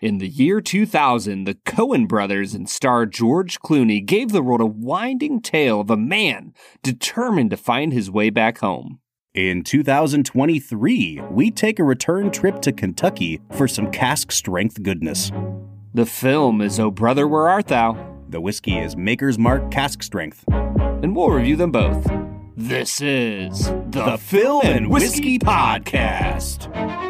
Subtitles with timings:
[0.00, 4.66] In the year 2000, the Coen brothers and star George Clooney gave the world a
[4.66, 9.00] winding tale of a man determined to find his way back home.
[9.34, 15.32] In 2023, we take a return trip to Kentucky for some cask strength goodness.
[15.94, 18.22] The film is Oh Brother, Where Art Thou?
[18.28, 20.44] The whiskey is Maker's Mark cask strength.
[20.48, 22.08] And we'll review them both.
[22.56, 27.07] This is the, The Film and Whiskey Podcast.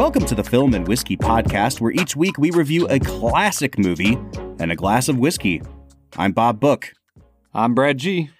[0.00, 4.16] Welcome to the Film and Whiskey Podcast, where each week we review a classic movie
[4.58, 5.60] and a glass of whiskey.
[6.16, 6.94] I'm Bob Book.
[7.52, 8.30] I'm Brad G.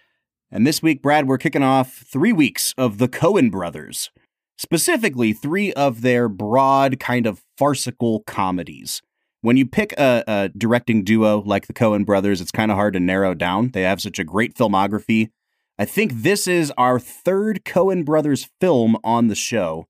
[0.50, 4.10] And this week, Brad, we're kicking off three weeks of the Coen brothers,
[4.56, 9.02] specifically three of their broad, kind of farcical comedies.
[9.42, 12.94] When you pick a, a directing duo like the Coen brothers, it's kind of hard
[12.94, 13.72] to narrow down.
[13.72, 15.28] They have such a great filmography.
[15.78, 19.88] I think this is our third Coen brothers film on the show.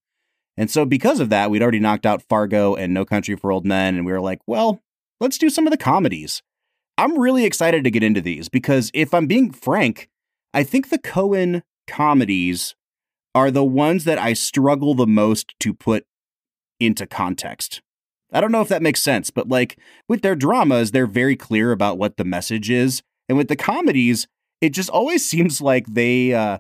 [0.61, 3.65] And so, because of that, we'd already knocked out Fargo and No Country for Old
[3.65, 4.83] Men, and we were like, well,
[5.19, 6.43] let's do some of the comedies.
[6.99, 10.11] I'm really excited to get into these because if I'm being frank,
[10.53, 12.75] I think the Coen comedies
[13.35, 16.05] are the ones that I struggle the most to put
[16.79, 17.81] into context.
[18.31, 19.79] I don't know if that makes sense, but like
[20.11, 23.03] with their dramas, they're very clear about what the message is.
[23.31, 24.29] And with the comedies,
[24.61, 26.59] it just always seems like they uh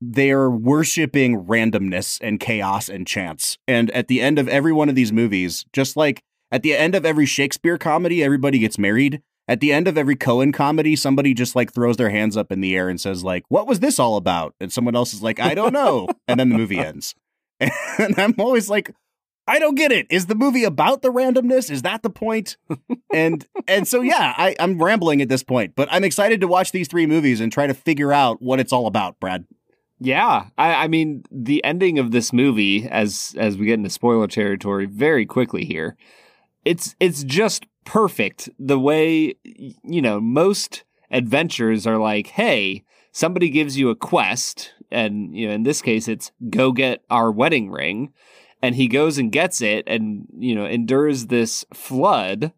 [0.00, 3.58] they're worshiping randomness and chaos and chance.
[3.68, 6.94] And at the end of every one of these movies, just like at the end
[6.94, 9.22] of every Shakespeare comedy, everybody gets married.
[9.46, 12.60] At the end of every Coen comedy, somebody just like throws their hands up in
[12.60, 15.40] the air and says like, "What was this all about?" And someone else is like,
[15.40, 17.14] "I don't know." and then the movie ends.
[17.98, 18.94] And I'm always like,
[19.46, 20.06] I don't get it.
[20.08, 21.70] Is the movie about the randomness?
[21.70, 22.56] Is that the point?
[23.12, 26.70] and and so yeah, I, I'm rambling at this point, but I'm excited to watch
[26.72, 29.44] these three movies and try to figure out what it's all about, Brad.
[30.02, 34.26] Yeah, I, I mean the ending of this movie, as as we get into spoiler
[34.26, 35.96] territory very quickly here,
[36.64, 38.48] it's it's just perfect.
[38.58, 45.36] The way you know most adventures are like, hey, somebody gives you a quest, and
[45.36, 48.12] you know in this case it's go get our wedding ring,
[48.62, 52.52] and he goes and gets it, and you know endures this flood.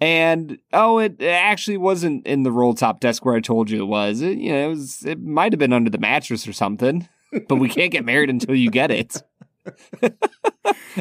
[0.00, 3.86] And oh, it actually wasn't in the roll top desk where I told you it
[3.86, 4.20] was.
[4.20, 5.04] It, you know, it was.
[5.06, 7.08] It might have been under the mattress or something.
[7.48, 9.20] But we can't get married until you get it.
[10.02, 10.14] and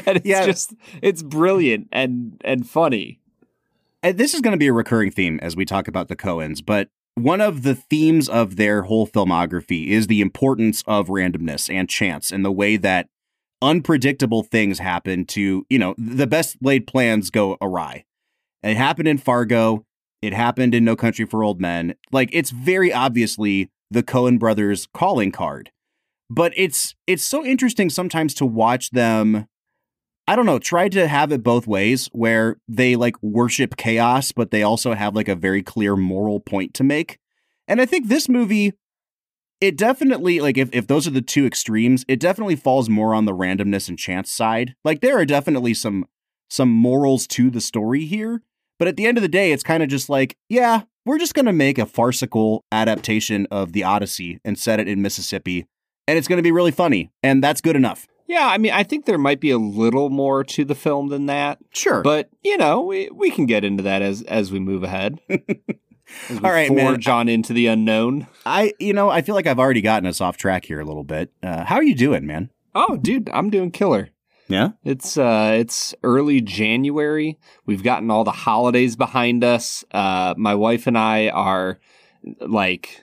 [0.06, 0.46] it's Yeah.
[0.46, 3.20] just it's brilliant and and funny.
[4.04, 6.66] And this is going to be a recurring theme as we talk about the Coens,
[6.66, 11.88] but one of the themes of their whole filmography is the importance of randomness and
[11.88, 13.08] chance and the way that
[13.62, 18.04] unpredictable things happen to, you know, the best laid plans go awry.
[18.66, 19.86] It happened in Fargo.
[20.22, 21.96] It happened in No Country for Old Men.
[22.12, 25.72] Like it's very obviously the Coen brothers calling card.
[26.30, 29.48] But it's it's so interesting sometimes to watch them
[30.28, 34.50] I don't know, try to have it both ways where they like worship chaos, but
[34.50, 37.20] they also have like a very clear moral point to make.
[37.68, 38.74] And I think this movie,
[39.62, 43.26] it definitely, like, if, if those are the two extremes, it definitely falls more on
[43.26, 44.76] the randomness and chance side.
[44.84, 46.06] Like, there are definitely some
[46.50, 48.42] some morals to the story here.
[48.80, 51.34] But at the end of the day, it's kind of just like, yeah, we're just
[51.34, 55.66] going to make a farcical adaptation of the Odyssey and set it in Mississippi.
[56.08, 57.12] And it's going to be really funny.
[57.24, 58.08] And that's good enough.
[58.28, 61.28] Yeah, I mean, I think there might be a little more to the film than
[61.28, 62.02] that, Sure.
[62.02, 65.20] but you know, we we can get into that as as we move ahead.
[66.30, 66.86] As All right, man.
[66.86, 68.28] forge on into the unknown.
[68.46, 71.04] I, you know, I feel like I've already gotten us off track here a little
[71.04, 71.32] bit.
[71.42, 72.52] Uh, how are you doing, man?
[72.76, 74.10] Oh, dude, I'm doing killer.
[74.48, 74.70] Yeah.
[74.84, 77.38] It's uh it's early January.
[77.66, 79.84] We've gotten all the holidays behind us.
[79.92, 81.80] Uh my wife and I are
[82.40, 83.02] like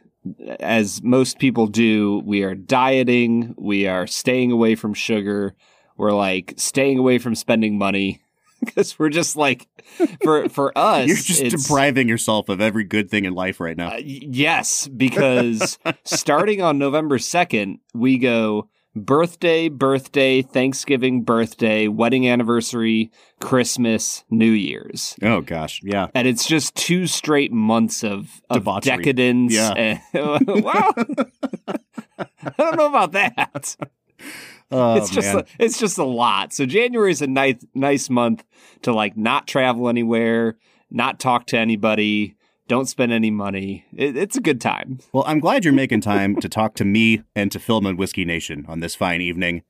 [0.61, 5.55] as most people do, we are dieting, we are staying away from sugar,
[5.97, 8.21] we're like staying away from spending money
[8.65, 9.67] because we're just like
[10.23, 13.77] for for us You're just it's- depriving yourself of every good thing in life right
[13.77, 13.95] now.
[13.95, 23.11] uh, yes, because starting on November 2nd, we go birthday, birthday, Thanksgiving, birthday, wedding anniversary,
[23.41, 25.17] Christmas, New Year's.
[25.23, 26.09] Oh gosh, yeah.
[26.15, 28.97] And it's just two straight months of, of Debauchery.
[28.97, 29.55] decadence.
[29.55, 29.73] Yeah.
[29.73, 30.00] And,
[30.47, 30.93] well,
[32.19, 33.77] I don't know about that.
[34.71, 35.45] Oh, it's just man.
[35.45, 36.53] a, it's just a lot.
[36.53, 38.45] So January is a nice nice month
[38.83, 40.56] to like not travel anywhere,
[40.91, 42.37] not talk to anybody,
[42.69, 43.85] don't spend any money.
[43.94, 45.00] It, it's a good time.
[45.12, 48.25] Well, I'm glad you're making time to talk to me and to Film and Whiskey
[48.25, 49.62] Nation on this fine evening.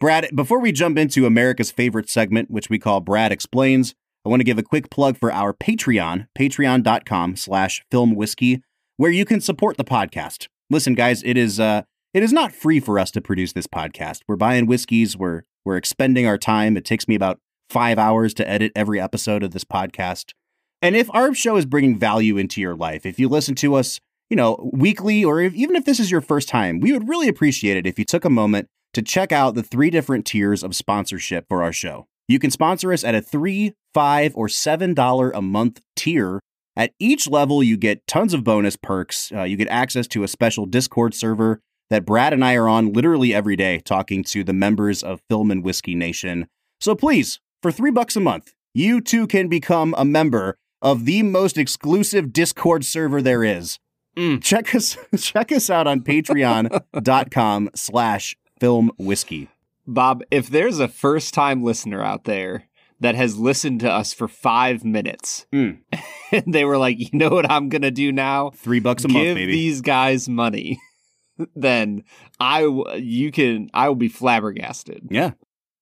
[0.00, 3.94] Brad, before we jump into America's favorite segment, which we call Brad Explains,
[4.24, 8.62] I want to give a quick plug for our Patreon, patreon.com slash filmwhiskey,
[8.96, 10.48] where you can support the podcast.
[10.70, 11.82] Listen, guys, it is uh
[12.12, 14.22] it is not free for us to produce this podcast.
[14.26, 16.76] We're buying whiskeys, we're we're expending our time.
[16.76, 17.38] It takes me about
[17.68, 20.32] five hours to edit every episode of this podcast.
[20.82, 24.00] And if our show is bringing value into your life, if you listen to us,
[24.30, 27.28] you know, weekly, or if, even if this is your first time, we would really
[27.28, 30.74] appreciate it if you took a moment to check out the three different tiers of
[30.74, 32.06] sponsorship for our show.
[32.28, 36.40] You can sponsor us at a three, five, or seven dollar a month tier.
[36.76, 39.30] At each level, you get tons of bonus perks.
[39.32, 41.60] Uh, you get access to a special Discord server
[41.90, 45.50] that Brad and I are on literally every day, talking to the members of Film
[45.50, 46.46] and Whiskey Nation.
[46.80, 51.22] So please, for three bucks a month, you too can become a member of the
[51.22, 53.78] most exclusive Discord server there is.
[54.16, 54.42] Mm.
[54.42, 59.48] Check us check us out on patreon.com slash film whiskey.
[59.86, 62.64] Bob, if there's a first time listener out there
[63.00, 65.78] that has listened to us for five minutes Mm.
[66.32, 68.50] and they were like, you know what I'm going to do now?
[68.50, 69.52] Three bucks a Give month, baby.
[69.52, 70.78] these guys money.
[71.56, 72.04] then
[72.38, 75.08] I, w- you can, I will be flabbergasted.
[75.10, 75.30] yeah.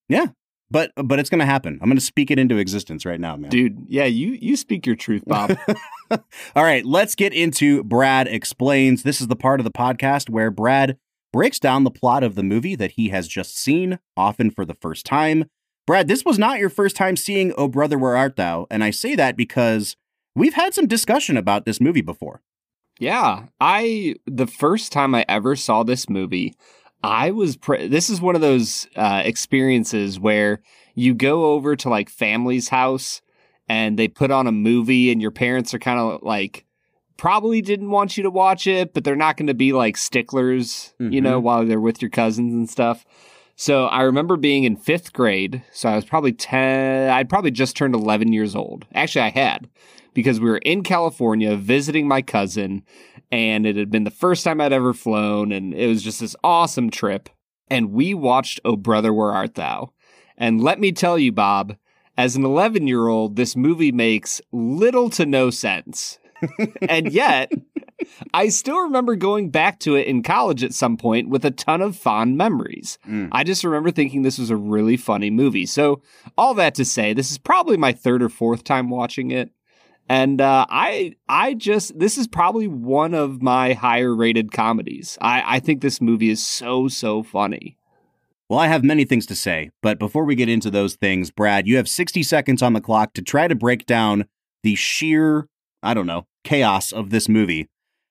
[0.07, 0.27] Yeah.
[0.71, 1.79] But but it's gonna happen.
[1.81, 3.49] I'm gonna speak it into existence right now, man.
[3.49, 5.57] Dude, yeah, you, you speak your truth, Bob.
[6.55, 9.03] All right, let's get into Brad Explains.
[9.03, 10.97] This is the part of the podcast where Brad
[11.33, 14.75] breaks down the plot of the movie that he has just seen, often for the
[14.75, 15.45] first time.
[15.87, 18.67] Brad, this was not your first time seeing Oh Brother, Where Art Thou?
[18.69, 19.95] And I say that because
[20.35, 22.41] we've had some discussion about this movie before.
[22.99, 26.53] Yeah, I the first time I ever saw this movie,
[27.03, 30.61] I was pre- this is one of those uh, experiences where
[30.95, 33.21] you go over to like family's house
[33.69, 36.65] and they put on a movie and your parents are kind of like
[37.17, 40.93] probably didn't want you to watch it, but they're not going to be like sticklers,
[40.99, 43.05] you know, while they're with your cousins and stuff.
[43.55, 45.61] So I remember being in fifth grade.
[45.73, 48.85] So I was probably 10, I'd probably just turned 11 years old.
[48.93, 49.69] Actually, I had
[50.13, 52.83] because we were in California visiting my cousin
[53.31, 56.35] and it had been the first time I'd ever flown and it was just this
[56.43, 57.29] awesome trip.
[57.69, 59.93] And we watched Oh Brother, Where Art Thou?
[60.37, 61.75] And let me tell you, Bob,
[62.17, 66.17] as an 11 year old, this movie makes little to no sense.
[66.89, 67.51] and yet,
[68.33, 71.81] I still remember going back to it in college at some point with a ton
[71.81, 72.97] of fond memories.
[73.07, 73.29] Mm.
[73.31, 75.65] I just remember thinking this was a really funny movie.
[75.65, 76.01] So,
[76.37, 79.51] all that to say, this is probably my third or fourth time watching it.
[80.09, 85.17] And uh, I, I just this is probably one of my higher rated comedies.
[85.21, 87.77] I, I think this movie is so so funny.
[88.49, 91.67] Well, I have many things to say, but before we get into those things, Brad,
[91.67, 94.25] you have 60 seconds on the clock to try to break down
[94.63, 95.47] the sheer,
[95.83, 97.69] I don't know, chaos of this movie.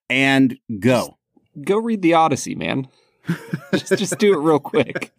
[0.09, 1.19] And go.
[1.61, 2.87] Go read the Odyssey, man.
[3.73, 5.13] just just do it real quick.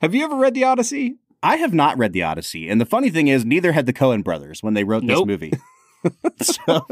[0.00, 1.16] Have you ever read the Odyssey?
[1.42, 4.22] I have not read The Odyssey, and the funny thing is, neither had the Coen
[4.22, 5.26] brothers when they wrote Nope.
[5.26, 5.52] this movie.
[6.42, 6.86] so,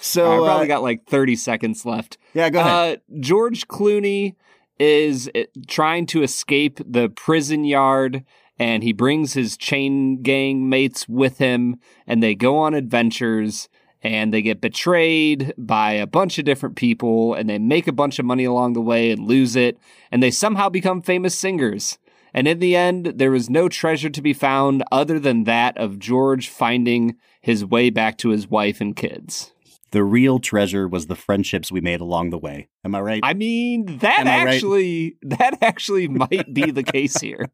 [0.00, 2.18] so I probably uh, got like 30 seconds left.
[2.34, 2.98] yeah, go ahead.
[2.98, 4.34] Uh, George Clooney
[4.78, 8.24] is uh, trying to escape the prison yard
[8.58, 13.68] and he brings his chain gang mates with him and they go on adventures
[14.02, 18.18] and they get betrayed by a bunch of different people and they make a bunch
[18.18, 19.78] of money along the way and lose it
[20.10, 21.98] and they somehow become famous singers.
[22.34, 25.98] And in the end, there was no treasure to be found other than that of
[25.98, 29.52] George finding his way back to his wife and kids.
[29.90, 32.68] the real treasure was the friendships we made along the way.
[32.84, 33.20] Am I right?
[33.22, 34.54] I mean, that Am I right?
[34.54, 37.50] actually that actually might be the case here.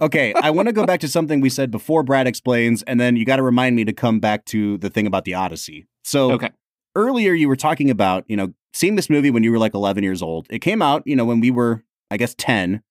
[0.00, 3.16] okay, I want to go back to something we said before Brad explains, and then
[3.16, 5.86] you got to remind me to come back to the thing about the Odyssey.
[6.04, 6.50] So Okay.
[6.96, 10.02] earlier you were talking about, you know, seeing this movie when you were like 11
[10.02, 10.46] years old.
[10.48, 12.82] It came out, you know, when we were, I guess, 10.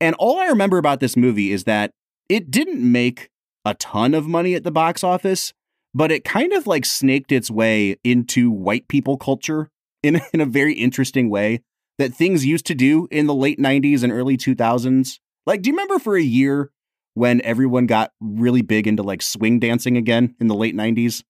[0.00, 1.92] And all I remember about this movie is that
[2.28, 3.28] it didn't make
[3.64, 5.52] a ton of money at the box office,
[5.92, 9.68] but it kind of like snaked its way into white people culture
[10.02, 11.60] in, in a very interesting way
[11.98, 15.18] that things used to do in the late 90s and early 2000s.
[15.46, 16.70] Like, do you remember for a year
[17.14, 21.22] when everyone got really big into like swing dancing again in the late 90s?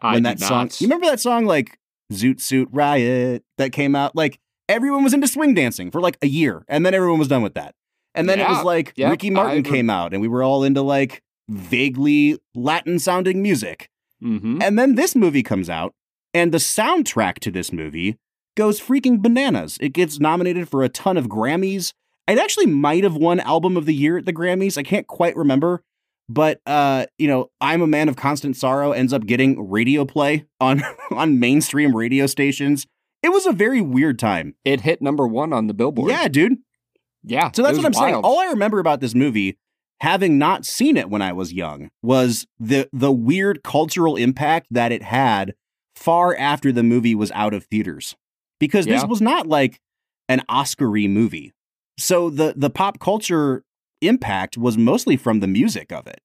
[0.00, 0.80] I when that song, not.
[0.80, 1.78] you remember that song like
[2.12, 4.16] Zoot Suit Riot that came out?
[4.16, 7.42] Like, everyone was into swing dancing for like a year, and then everyone was done
[7.42, 7.74] with that.
[8.14, 9.10] And then it was like Yep.
[9.10, 13.90] Ricky Martin came out, and we were all into like vaguely Latin sounding music.
[14.22, 14.62] Mm-hmm.
[14.62, 15.94] And then this movie comes out,
[16.32, 18.16] and the soundtrack to this movie
[18.56, 19.76] goes freaking bananas.
[19.80, 21.92] It gets nominated for a ton of Grammys.
[22.28, 24.78] It actually might have won Album of the Year at the Grammys.
[24.78, 25.82] I can't quite remember.
[26.28, 30.46] But uh, you know, I'm a man of constant sorrow ends up getting radio play
[30.60, 32.86] on on mainstream radio stations.
[33.24, 34.54] It was a very weird time.
[34.66, 36.10] It hit number one on the Billboard.
[36.10, 36.58] Yeah, dude.
[37.22, 37.50] yeah.
[37.54, 38.14] So that's what I'm was saying.
[38.16, 39.56] All I remember about this movie,
[40.00, 44.92] having not seen it when I was young, was the the weird cultural impact that
[44.92, 45.54] it had
[45.96, 48.14] far after the movie was out of theaters.
[48.60, 49.80] Because this was not like
[50.28, 51.54] an Oscar-y movie.
[51.98, 53.64] So the the pop culture
[54.02, 56.20] impact was mostly from the music of it.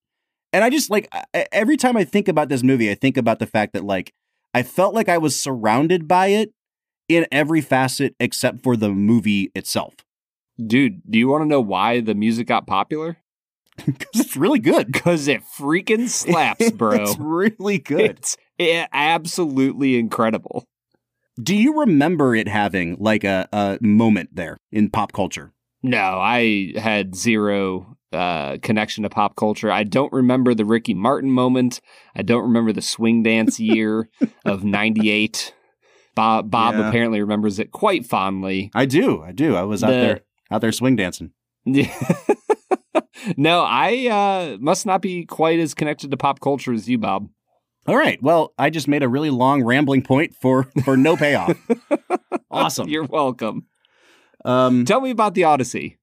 [0.52, 1.08] And I just like
[1.54, 4.12] every time I think about this movie, I think about the fact that like
[4.54, 6.52] I felt like I was surrounded by it
[7.10, 9.96] in every facet except for the movie itself.
[10.64, 13.18] Dude, do you want to know why the music got popular?
[13.86, 14.92] Because it's really good.
[14.92, 16.96] Because it freaking slaps, bro.
[16.96, 18.02] it's really good.
[18.02, 20.66] It's eh, absolutely incredible.
[21.42, 25.54] Do you remember it having like a, a moment there in pop culture?
[25.82, 29.72] No, I had zero uh, connection to pop culture.
[29.72, 31.80] I don't remember the Ricky Martin moment.
[32.16, 34.10] I don't remember the swing dance year
[34.44, 35.54] of 98.
[36.20, 36.90] Bob, Bob Yeah.
[36.90, 38.72] apparently remembers it quite fondly.
[38.76, 39.24] I do.
[39.24, 39.56] I do.
[39.56, 40.22] I was out there
[40.52, 41.32] out there swing dancing.
[43.38, 47.30] no, I uh, must not be quite as connected to pop culture as you, Bob.
[47.88, 48.22] All right.
[48.22, 51.58] Well, I just made a really long rambling point for for no payoff.
[52.52, 52.90] awesome.
[52.90, 53.66] You're welcome.
[54.46, 55.98] Um Tell me about the Odyssey.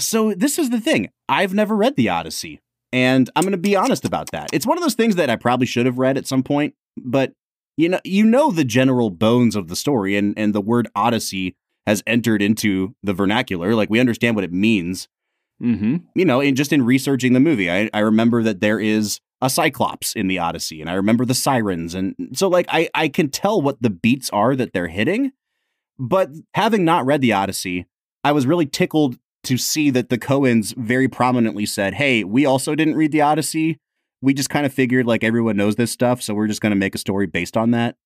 [0.00, 1.10] so this is the thing.
[1.28, 2.60] I've never read the Odyssey,
[2.92, 4.50] and I'm going to be honest about that.
[4.52, 7.32] It's one of those things that I probably should have read at some point, but
[7.76, 11.56] you know, you know the general bones of the story and and the word Odyssey
[11.86, 13.74] has entered into the vernacular.
[13.74, 15.08] Like we understand what it means.
[15.62, 15.98] Mm-hmm.
[16.16, 19.48] you know, in just in researching the movie, I, I remember that there is a
[19.48, 23.28] Cyclops in the Odyssey, and I remember the sirens, and so like I I can
[23.28, 25.30] tell what the beats are that they're hitting,
[26.00, 27.86] but having not read the Odyssey,
[28.24, 32.74] I was really tickled to see that the Coens very prominently said, "Hey, we also
[32.74, 33.78] didn't read the Odyssey.
[34.22, 36.76] We just kind of figured like everyone knows this stuff, so we're just going to
[36.76, 37.96] make a story based on that."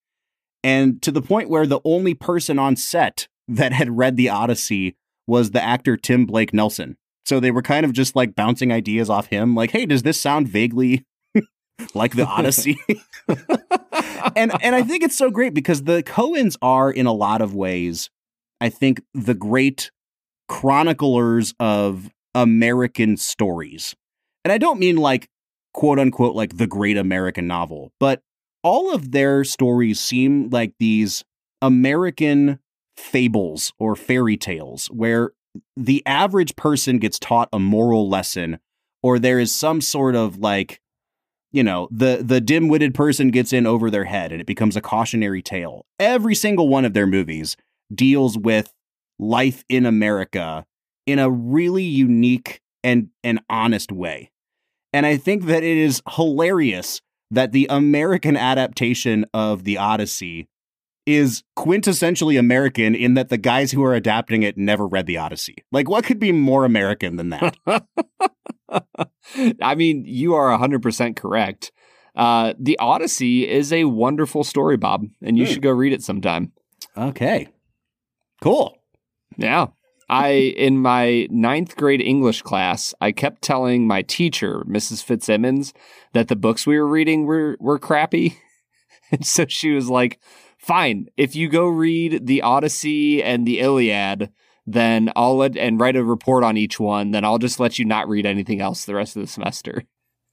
[0.63, 4.95] And to the point where the only person on set that had read the Odyssey
[5.27, 6.97] was the actor Tim Blake Nelson.
[7.25, 10.19] So they were kind of just like bouncing ideas off him, like, "Hey, does this
[10.19, 11.05] sound vaguely
[11.93, 12.77] like the Odyssey?"
[14.35, 17.53] and and I think it's so great because the Coens are in a lot of
[17.53, 18.09] ways,
[18.61, 19.91] I think, the great
[20.47, 23.95] chroniclers of American stories.
[24.45, 25.27] And I don't mean like
[25.77, 28.23] quote unquote like the great American novel, but
[28.63, 31.23] all of their stories seem like these
[31.61, 32.57] American
[32.95, 35.33] fables or fairy tales where
[35.75, 38.57] the average person gets taught a moral lesson
[39.03, 40.81] or there is some sort of like
[41.51, 44.81] you know the the dim-witted person gets in over their head and it becomes a
[44.81, 45.85] cautionary tale.
[45.99, 47.55] Every single one of their movies
[47.93, 48.73] deals with
[49.19, 50.65] life in america
[51.05, 54.31] in a really unique and and honest way
[54.93, 57.01] and i think that it is hilarious
[57.31, 60.47] that the american adaptation of the odyssey
[61.05, 65.55] is quintessentially American in that the guys who are adapting it never read the Odyssey.
[65.71, 67.55] Like, what could be more American than that?
[69.61, 71.71] I mean, you are 100% correct.
[72.13, 75.51] Uh, the Odyssey is a wonderful story, Bob, and you Hmm.
[75.53, 76.51] should go read it sometime.
[76.97, 77.47] okay.
[78.41, 78.77] Cool.
[79.37, 79.67] Yeah.
[80.09, 85.03] I, in my ninth grade English class, I kept telling my teacher, Mrs.
[85.03, 85.73] Fitzsimmons,
[86.13, 88.37] that the books we were reading were, were crappy.
[89.09, 90.19] And so she was like,
[90.57, 94.33] fine, if you go read the Odyssey and the Iliad,
[94.65, 97.85] then I'll let, and write a report on each one, then I'll just let you
[97.85, 99.85] not read anything else the rest of the semester.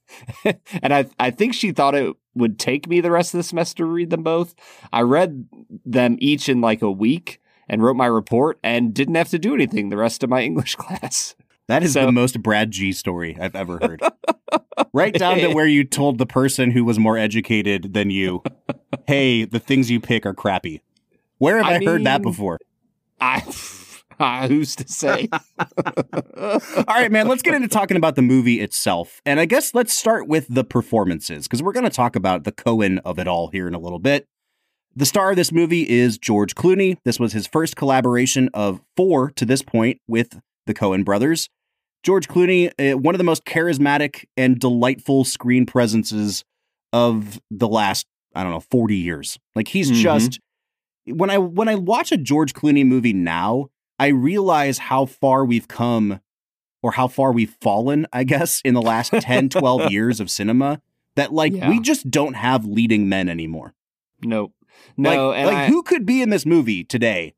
[0.83, 3.85] and I, I think she thought it would take me the rest of the semester
[3.85, 4.53] to read them both.
[4.91, 5.47] I read
[5.85, 9.53] them each in like a week and wrote my report and didn't have to do
[9.53, 11.35] anything the rest of my English class.
[11.67, 14.01] That is So- the most Brad G story I've ever heard.
[14.93, 18.43] right down to where you told the person who was more educated than you,
[19.07, 20.81] hey, the things you pick are crappy.
[21.37, 22.59] Where have I, I heard that before?
[23.19, 23.39] I,
[24.47, 25.27] who's to say?
[26.37, 29.21] All right, man, let's get into talking about the movie itself.
[29.25, 32.51] And I guess let's start with the performances, because we're going to talk about the
[32.51, 34.27] Coen of it all here in a little bit.
[34.95, 36.97] The star of this movie is George Clooney.
[37.03, 41.49] This was his first collaboration of four to this point with the Coen brothers.
[42.03, 46.45] George Clooney, uh, one of the most charismatic and delightful screen presences
[46.93, 49.37] of the last, I don't know, 40 years.
[49.55, 49.95] Like he's Mhm.
[49.95, 50.39] just
[51.07, 53.67] when I when I watch a George Clooney movie now,
[53.99, 56.19] I realize how far we've come
[56.81, 60.81] or how far we've fallen, I guess, in the last 10, 12 years of cinema
[61.15, 61.69] that like Yeah.
[61.69, 63.73] we just don't have leading men anymore.
[64.23, 64.53] Nope.
[64.97, 67.33] No, like, like I, who could be in this movie today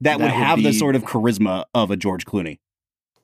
[0.00, 2.58] that, would That would have the be- sort of charisma of a George Clooney?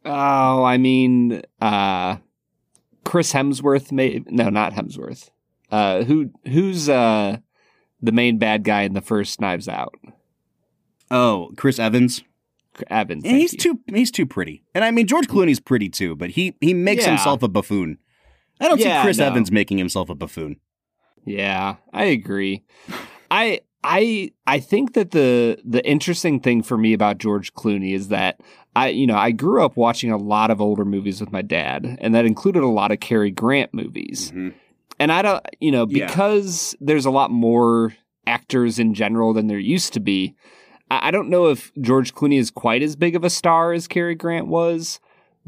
[0.04, 2.16] Oh, I mean, uh,
[3.04, 3.90] Chris Hemsworth.
[3.90, 5.30] May no, not Hemsworth.
[5.70, 7.38] Uh, who who's uh
[8.00, 9.94] the main bad guy in the first Knives Out?
[11.10, 12.22] Oh, Chris Evans.
[12.88, 13.24] Evans.
[13.24, 13.58] And he's you.
[13.58, 14.62] too he's too pretty.
[14.74, 17.10] And I mean George Clooney's pretty too, but he he makes Yeah.
[17.10, 17.98] himself a buffoon.
[18.60, 19.26] I don't Yeah, see Chris no.
[19.26, 20.56] Evans making himself a buffoon.
[21.24, 22.64] Yeah, I agree.
[23.30, 28.08] I I I think that the the interesting thing for me about George Clooney is
[28.08, 28.40] that
[28.74, 31.98] I you know I grew up watching a lot of older movies with my dad,
[32.00, 34.30] and that included a lot of Cary Grant movies.
[34.30, 34.48] Mm-hmm.
[35.00, 36.06] And I don't, you know, Yeah.
[36.08, 37.94] because there's a lot more
[38.26, 40.34] actors in general than there used to be.
[40.90, 43.86] I I don't know if George Clooney is quite as big of a star as
[43.86, 44.98] Cary Grant was,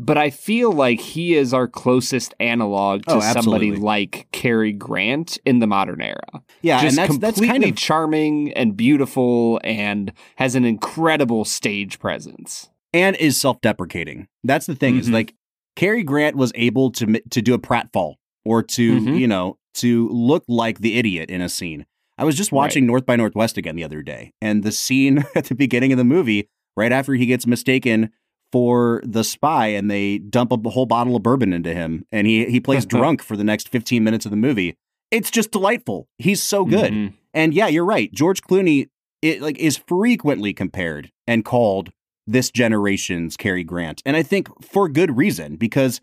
[0.03, 5.39] but I feel like he is our closest analog to Oh, somebody like Cary Grant
[5.45, 6.43] in the modern era.
[6.63, 11.99] Yeah, Just and that's that's kind of charming and beautiful and has an incredible stage
[11.99, 12.69] presence.
[12.93, 14.27] and is self-deprecating.
[14.43, 15.13] That's the thing is Mhm.
[15.13, 15.35] like
[15.77, 18.15] Cary Grant was able to to do a pratfall
[18.45, 19.19] or to, Mhm.
[19.21, 21.87] you know, to look like the idiot in a scene.
[22.19, 25.45] I was just watching North by Northwest again the other day, and the scene at
[25.45, 28.11] the beginning of the movie, right after he gets mistaken
[28.53, 32.47] for the spy and they dump a whole bottle of bourbon into him and he
[32.47, 34.77] he plays drunk for the next 15 minutes of the movie.
[35.11, 36.09] It's just delightful.
[36.19, 36.93] He's so good.
[36.93, 37.15] Mhm.
[37.35, 38.13] And yeah, you're right.
[38.13, 38.89] George Clooney
[39.23, 41.91] it like is frequently compared and called
[42.27, 44.03] this generation's Cary Grant.
[44.07, 46.01] And I think for good reason because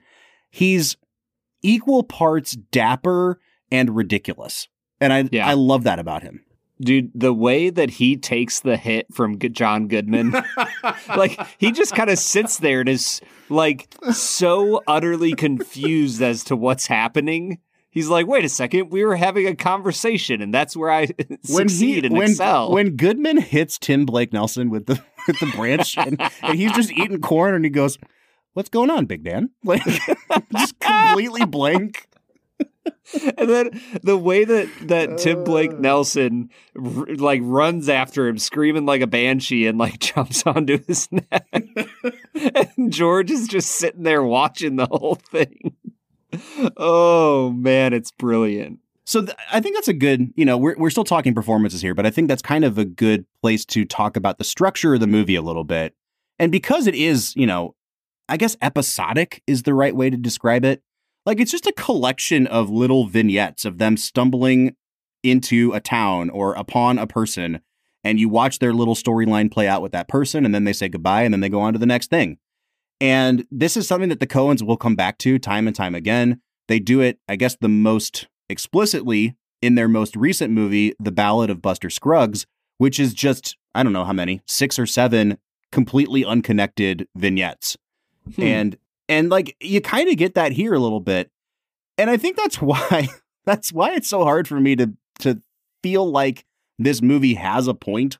[0.50, 0.96] he's
[1.64, 3.40] equal parts dapper
[3.72, 4.68] and ridiculous.
[5.02, 5.48] And I Yeah.
[5.48, 6.42] I love that about him.
[6.80, 10.36] Dude, the way that he takes the hit from John Goodman,
[11.10, 13.20] like he just kind of sits there and is
[13.50, 17.60] like so utterly confused as to what's happening.
[17.90, 21.08] He's like, wait a second, we were having a conversation, and that's where I
[21.44, 22.72] succeed and when, excel.
[22.72, 26.92] when Goodman hits Tim Blake Nelson with the with the branch and, and he's just
[26.92, 27.98] eating corn and he goes,
[28.54, 29.52] What's going on, Big Dan?
[29.64, 29.84] Like
[30.52, 32.07] just completely blank.
[33.38, 35.78] and then the way that that Tim Blake Uh.
[35.80, 41.10] Nelson r- like runs after him, screaming like a banshee, and like jumps onto his
[41.12, 41.48] neck,
[42.78, 45.76] and George is just sitting there watching the whole thing.
[46.76, 48.80] Oh man, it's brilliant.
[49.06, 51.94] So th- I think that's a good, you know, we're we're still talking performances here,
[51.96, 55.00] but I think that's kind of a good place to talk about the structure of
[55.00, 55.94] the movie a little bit.
[56.40, 57.76] And because it is, you know,
[58.30, 60.84] I guess episodic is the right way to describe it.
[61.28, 64.78] Like it's just a collection of little vignettes of them stumbling
[65.24, 67.60] into a town or upon a person
[68.06, 70.88] and you watch their little storyline play out with that person and then they say
[70.88, 72.38] goodbye and then they go on to the next thing.
[73.02, 76.40] And this is something that the Coens will come back to time and time again.
[76.70, 81.50] They do it, I guess, the most explicitly in their most recent movie, The Ballad
[81.50, 82.46] of Buster Scruggs,
[82.78, 85.40] which is just, I don't know how many, six or seven
[85.74, 87.76] completely unconnected vignettes.
[88.36, 88.42] Hmm.
[88.42, 88.78] And
[89.10, 91.30] and like you kind of get that here a little bit.
[91.98, 93.10] And I think that's why
[93.46, 95.42] that's why it's so hard for me to to
[95.84, 96.46] feel like
[96.80, 98.18] this movie has a point.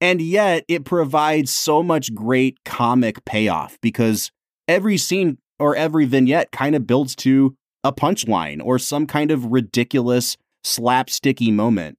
[0.00, 4.30] And yet it provides so much great comic payoff because
[4.68, 9.46] every scene or every vignette kind of builds to a punchline or some kind of
[9.46, 11.96] ridiculous slapsticky moment.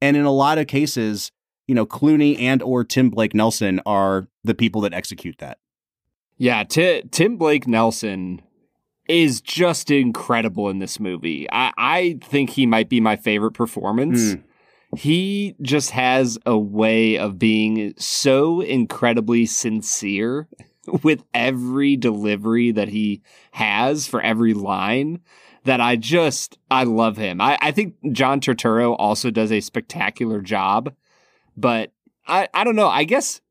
[0.00, 1.32] And in a lot of cases,
[1.66, 5.58] you know, Clooney and or Tim Blake Nelson are the people that execute that.
[6.40, 8.40] Yeah, Ti Tim Blake Nelson
[9.06, 11.46] is just incredible in this movie.
[11.52, 14.32] I, I think he might be my favorite performance.
[14.32, 14.96] Hmm.
[14.96, 20.48] He just has a way of being so incredibly sincere
[21.02, 25.20] with every delivery that he has for every line
[25.64, 27.42] that I just I love him.
[27.42, 30.94] I, I think John Turturro also does a spectacular job,
[31.54, 31.92] but
[32.26, 32.88] I, I don't know.
[32.88, 33.42] I guess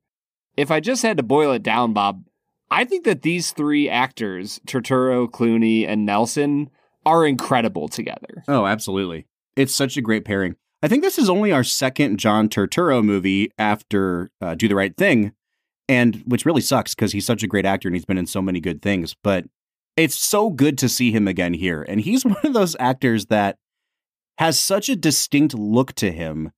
[0.57, 2.23] if I just had to boil it down, Bob,
[2.71, 6.69] I think that these three actors, Turturro, Clooney, and Nelson,
[7.05, 8.43] are incredible together.
[8.47, 9.25] Oh, absolutely.
[9.55, 10.55] It's such a great pairing.
[10.81, 14.95] I think this is only our second John Turturro movie after uh, Do the Right
[14.95, 15.33] Thing,
[15.87, 18.41] and which really sucks because he's such a great actor and he's been in so
[18.41, 19.15] many good things.
[19.23, 19.45] But
[19.97, 21.83] it's so good to see him again here.
[21.83, 23.57] And he's one of those actors that
[24.37, 26.51] has such a distinct look to him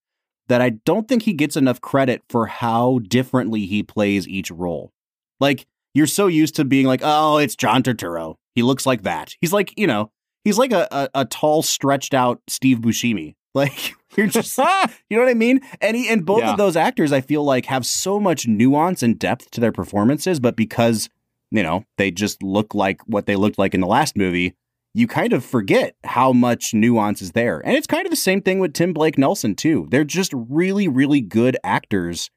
[0.48, 4.92] that I don't think he gets enough credit for how differently he plays each role.
[5.40, 8.36] Like, you're so used to being like, oh, it's John Turturro.
[8.56, 9.36] He looks like that.
[9.42, 10.12] He's like, you know,
[10.44, 13.36] he's like a, a, a tall, stretched out Steve Buscemi.
[13.54, 14.58] Like, You're just,
[15.10, 15.60] you know what I mean?
[15.82, 16.52] And he, and both Yeah.
[16.52, 20.40] of those actors, I feel like, have so much nuance and depth to their performances,
[20.40, 21.10] but because
[21.52, 24.54] you know they just look like what they looked like in the last movie,
[24.94, 27.60] you kind of forget how much nuance is there.
[27.66, 29.86] And it's kind of the same thing with Tim Blake Nelson too.
[29.92, 32.30] They're just really, really good actors,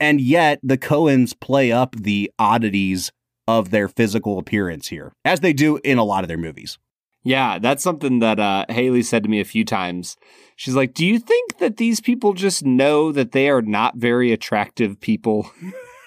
[0.00, 3.10] and yet the Coens play up the oddities
[3.46, 6.78] of their physical appearance here, as they do in a lot of their movies.
[7.24, 10.16] Yeah, that's something that uh, Haley said to me a few times.
[10.56, 14.32] She's like, "Do you think that these people just know that they are not very
[14.32, 15.50] attractive people?"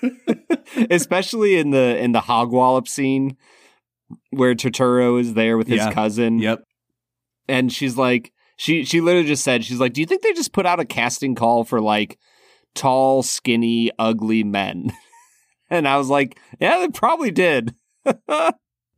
[0.89, 3.36] Especially in the in the hogwallop scene
[4.32, 5.91] where Turturro is there with his Yeah.
[5.93, 6.39] cousin.
[6.39, 6.63] Yep.
[7.47, 10.54] And she's like, she she literally just said, she's like, "Do you think they just
[10.54, 12.17] put out a casting call for like
[12.75, 14.91] tall, skinny, ugly men?"
[15.69, 17.75] and I was like, "Yeah, they probably did."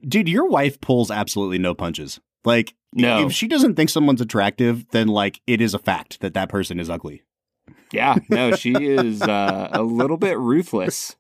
[0.07, 2.19] Dude, your wife pulls absolutely no punches.
[2.45, 3.25] Like, No.
[3.25, 6.79] if she doesn't think someone's attractive, then like it is a fact that that person
[6.79, 7.23] is ugly.
[7.93, 11.15] Yeah, no, she is uh, a little bit ruthless.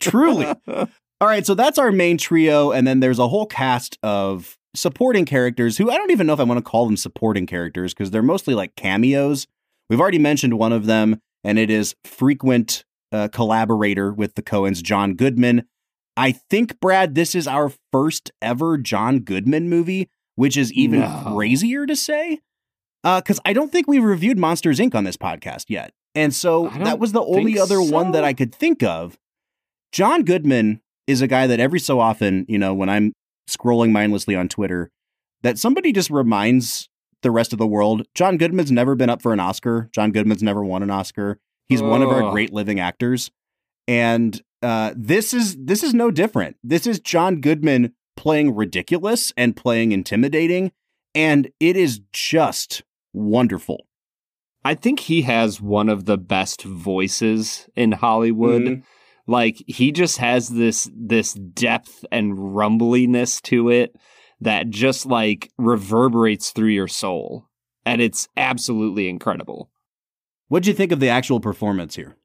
[0.00, 0.46] Truly.
[0.66, 5.24] All right, so that's our main trio, and then there's a whole cast of supporting
[5.24, 8.10] characters who I don't even know if I want to call them supporting characters because
[8.10, 9.46] they're mostly like cameos.
[9.88, 14.82] We've already mentioned one of them, and it is frequent uh, collaborator with the Coens,
[14.82, 15.64] John Goodman.
[16.16, 21.32] I think, Brad, this is our first ever John Goodman movie, which is even No.
[21.34, 22.40] crazier to say.
[23.04, 24.96] Because I don't think we've reviewed Monsters Inc.
[24.96, 25.92] on this podcast yet.
[26.16, 28.24] And so that was the only other one that.
[28.24, 29.16] I could think of.
[29.92, 33.12] John Goodman is a guy that every so often, you know, when I'm
[33.48, 34.90] scrolling mindlessly on Twitter,
[35.42, 36.88] that somebody just reminds
[37.26, 39.90] the rest of the world John Goodman's never been up for an Oscar.
[39.92, 41.40] John Goodman's never won an Oscar.
[41.66, 43.32] He's one of our great living actors.
[43.88, 46.56] And uh, this is this is no different.
[46.62, 50.70] This is John Goodman playing ridiculous and playing intimidating,
[51.16, 53.88] and it is just wonderful.
[54.64, 58.62] I think he has one of the best voices in Hollywood.
[58.62, 58.82] Mhm.
[59.26, 63.96] Like he just has this this depth and rumbliness to it
[64.40, 67.48] that just like reverberates through your soul.
[67.84, 69.70] And it's absolutely incredible.
[70.48, 72.16] What'd you think of the actual performance here?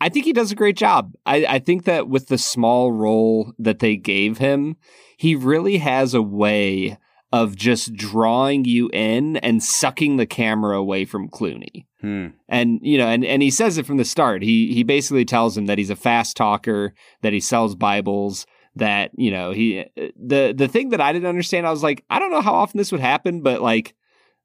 [0.00, 1.14] I think he does a great job.
[1.24, 4.76] I, I think that with the small role that they gave him,
[5.16, 6.98] he really has a way
[7.32, 11.86] of just drawing you in and sucking the camera away from Clooney.
[12.00, 12.28] Hmm.
[12.48, 14.42] And you know, and, and he says it from the start.
[14.42, 19.10] He he basically tells him that he's a fast talker, that he sells Bibles, that
[19.16, 21.66] you know he the the thing that I didn't understand.
[21.66, 23.94] I was like, I don't know how often this would happen, but like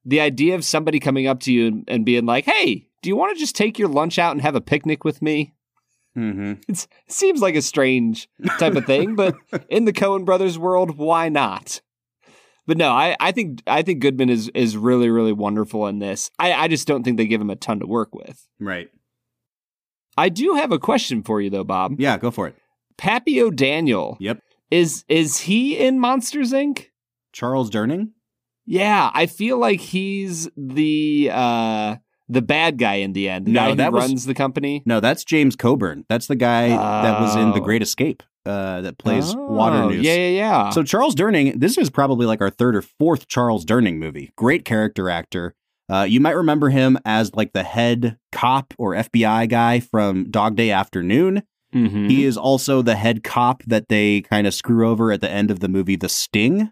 [0.06, 3.16] the idea of somebody coming up to you and, and being like, "Hey, do you
[3.16, 5.54] want to just take your lunch out and have a picnic with me?"
[6.18, 6.54] Mm-hmm.
[6.68, 9.36] It's, it seems like a strange type of thing, but
[9.70, 11.82] in the Coen brothers world, why not?
[12.68, 16.30] But no, I, I think I think Goodman is is really really wonderful in this.
[16.38, 18.48] I, I just don't think they give him a ton to work with.
[18.60, 18.90] Right.
[20.18, 22.00] I do have a question for you though, Bob.
[22.00, 22.56] Yeah, go for it.
[23.00, 24.18] Pappy O'Daniel.
[24.20, 24.40] Yep.
[24.70, 26.88] Is is he in Monsters Inc?
[27.34, 28.10] Charles Durning?
[28.66, 31.96] Yeah, I feel like he's the uh
[32.28, 33.48] the bad guy in the end.
[33.48, 34.84] The No, that was- runs the company.
[34.86, 36.06] No, that's James Coburn.
[36.10, 37.64] That's the guy that was in The Oh.
[37.64, 40.06] Great Escape uh, that plays Oh, Water News.
[40.06, 40.70] Yeah, yeah, yeah.
[40.70, 44.32] So Charles Durning, this is probably like our third or fourth Charles Durning movie.
[44.36, 45.56] Great character actor.
[45.92, 50.56] Uh, you might remember him as like the head cop or FBI guy from Dog
[50.56, 51.42] Day Afternoon.
[51.74, 52.10] Mhm.
[52.10, 55.52] He is also the head cop that they kind of screw over at the end
[55.52, 56.72] of the movie The Sting.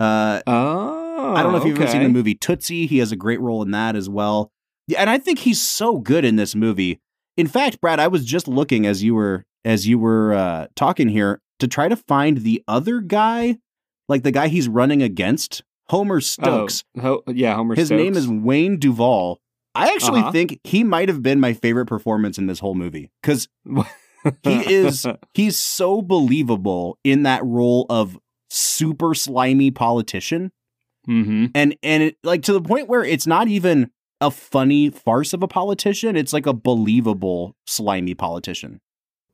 [0.00, 2.86] Uh, Oh, I don't know if you've ever seen the movie Tootsie.
[2.86, 4.50] He has a great role in that as well.
[4.86, 7.00] Yeah, and I think he's so good in this movie.
[7.36, 11.08] In fact, Brad, I was just looking as you were as you were uh, talking
[11.08, 13.56] here to try to find the other guy,
[14.08, 16.84] like the guy he's running against, Homer Stokes.
[16.98, 17.74] Oh, Ho- yeah, Homer.
[17.74, 18.02] His Stokes.
[18.02, 19.40] name is Wayne Duvall.
[19.74, 20.32] I actually Uh-huh.
[20.32, 23.48] think he might have been my favorite performance in this whole movie because
[24.42, 28.18] he is he's so believable in that role of
[28.50, 30.52] super slimy politician.
[31.04, 35.32] Hmm and and it like to the point where it's not even a funny farce
[35.32, 38.80] of a politician it's like a believable slimy politician.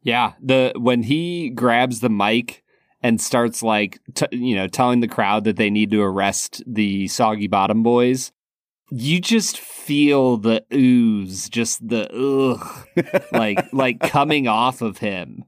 [0.02, 2.62] Yeah, the when he grabs the mic
[3.02, 7.08] and starts like t- you know telling the crowd that they need to arrest the
[7.08, 8.32] Soggy Bottom Boys,
[8.94, 12.86] you just feel the ooze, just the ugh,
[13.32, 15.44] like like coming off of him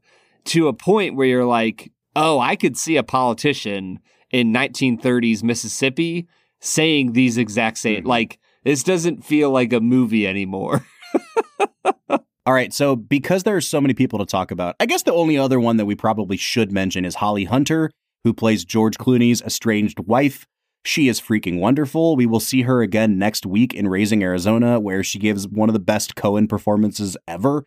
[0.47, 3.99] to a point where you're like, oh, I could see a politician
[4.31, 6.27] in 1930s Mississippi
[6.61, 8.07] saying these exact same Mhm.
[8.07, 10.85] like this doesn't feel like a movie anymore.
[12.47, 15.13] all right so because there are so many people to talk about i guess the
[15.13, 17.91] only other one that we probably should mention is holly hunter
[18.25, 20.47] who plays george clooney's estranged wife
[20.85, 22.15] She is freaking wonderful.
[22.15, 25.73] We will see her again next week in Raising Arizona, where she gives one of
[25.73, 27.65] the best Coen performances ever.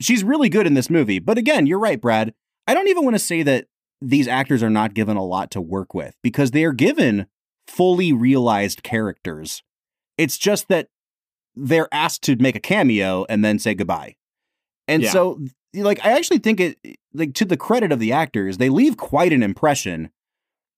[0.00, 1.18] She's really good in this movie.
[1.18, 2.32] But again, you're right, Brad.
[2.66, 3.66] I don't even want to say that
[4.00, 7.26] these actors are not given a lot to work with because they are given
[7.68, 9.62] fully realized characters.
[10.16, 10.88] It's just that
[11.54, 14.16] they're asked to make a cameo and then say goodbye.
[14.88, 15.10] And Yeah.
[15.10, 15.40] so
[15.74, 16.78] like I actually think it
[17.12, 20.10] like to the credit of the actors, they leave quite an impression,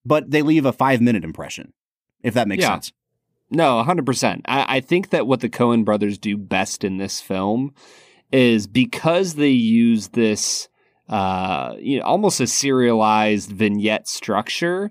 [0.07, 1.73] but they leave a 5-minute impression,
[2.23, 2.75] if that makes Yeah.
[2.75, 2.93] sense.
[3.51, 4.43] No, 100%.
[4.47, 7.73] I, I think that what the Coen brothers do best in this film
[8.33, 10.69] is because they use this,
[11.09, 14.91] uh, you know, almost a serialized vignette structure,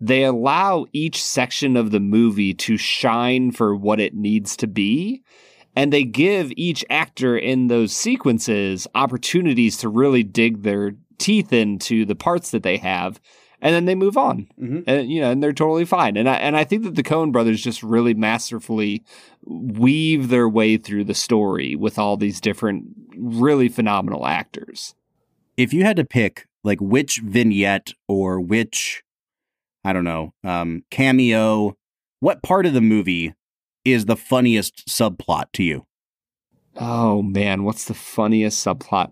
[0.00, 5.22] they allow each section of the movie to shine for what it needs to be.
[5.74, 12.04] And they give each actor in those sequences opportunities to really dig their teeth into
[12.04, 13.20] the parts that they have.
[13.66, 14.84] And then they move on Mhm.
[14.86, 16.16] and you know, and they're totally fine.
[16.16, 19.02] And I and I think that the Coen brothers just really masterfully
[19.44, 22.84] weave their way through the story with all these different
[23.16, 24.94] really phenomenal actors.
[25.56, 29.02] If you had to pick like which vignette or which
[29.84, 31.74] I don't know, um cameo,
[32.20, 33.34] what part of the movie
[33.84, 35.86] is the funniest subplot to you?
[36.76, 39.10] Oh man, what's the funniest subplot?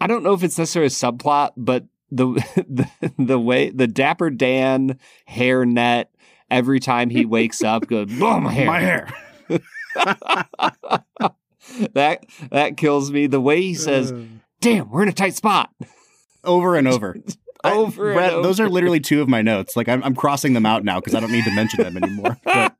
[0.00, 2.26] I don't know if it's necessarily a subplot, but the
[2.68, 6.06] the, the way the Dapper Dan hairnet
[6.50, 8.66] every time he wakes up goes, oh my hair.
[8.66, 9.08] My hair.
[11.94, 13.26] that that kills me.
[13.26, 14.22] The way he says, uh.
[14.60, 15.70] "Damn, we're in a tight spot."
[16.44, 17.16] over and over.
[17.62, 19.76] I- Over and Brad, those are literally two of my notes.
[19.76, 22.38] Like I'm, I'm crossing them out now because I don't need to mention them anymore.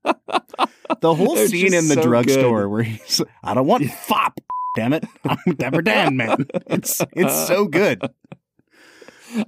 [0.89, 4.41] But the whole They're scene in the so drugstore where he's, I don't want fop.
[4.75, 6.47] Damn it, I'm Dapper Dan, man.
[6.67, 8.03] It's it's so good.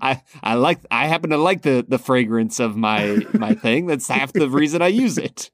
[0.01, 3.87] I I like I happen to like the the fragrance of my my thing.
[3.87, 5.51] That's half the reason I use it.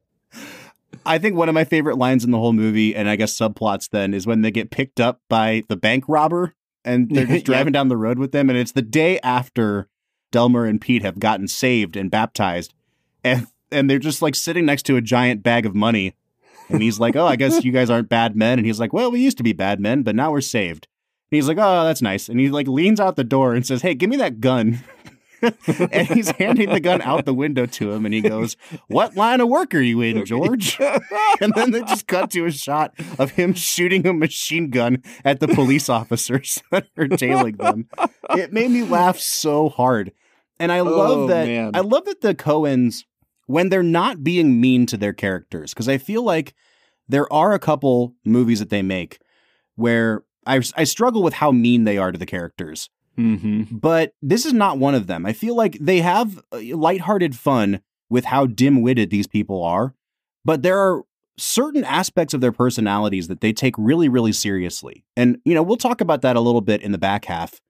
[1.07, 3.91] I think one of my favorite lines in the whole movie, and I guess subplots
[3.91, 7.73] then, is when they get picked up by the bank robber and they're just driving
[7.73, 9.89] down the road with them, and it's the day after
[10.33, 12.75] Delmar and Pete have gotten saved and baptized,
[13.25, 16.15] and and they're just like sitting next to a giant bag of money,
[16.69, 19.11] and he's like, "Oh, I guess you guys aren't bad men," and he's like, "Well,
[19.11, 20.88] we used to be bad men, but now we're saved."
[21.31, 23.83] And he's like, "Oh, that's nice," and he like leans out the door and says,
[23.83, 24.81] "Hey, give me that gun."
[25.69, 28.57] and he's handing the gun out the window to him, and he goes,
[28.89, 30.79] "What line of work are you in, George?"
[31.41, 35.39] and then they just cut to a shot of him shooting a machine gun at
[35.41, 37.89] the police officers that are tailing them.
[38.31, 40.13] It made me laugh so hard.
[40.59, 41.71] And I love Oh, that man.
[41.75, 43.05] I love that the Coens
[43.47, 46.53] when they're not being mean to their characters because I feel like
[47.09, 49.21] there are a couple movies that they make
[49.77, 54.47] where I I struggle with how mean they are to the characters hmm but this
[54.47, 55.27] is not one of them.
[55.27, 59.93] I feel like they have uh, lighthearted fun with how dim-witted these people are,
[60.45, 61.03] but there are
[61.37, 65.05] certain aspects of their personalities that they take really really seriously.
[65.17, 67.61] And you know, we'll talk about that a little bit in the back half.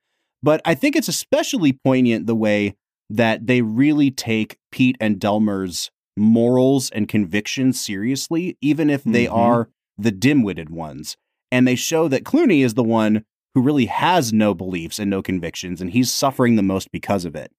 [0.42, 2.76] But I think it's especially poignant the way
[3.10, 9.32] that they really take Pete and Delmar's morals and convictions seriously, even if they Mhm.
[9.34, 11.16] are the dim-witted ones.
[11.50, 15.22] And they show that Clooney is the one who really has no beliefs and no
[15.22, 17.52] convictions, and he's suffering the most because of it.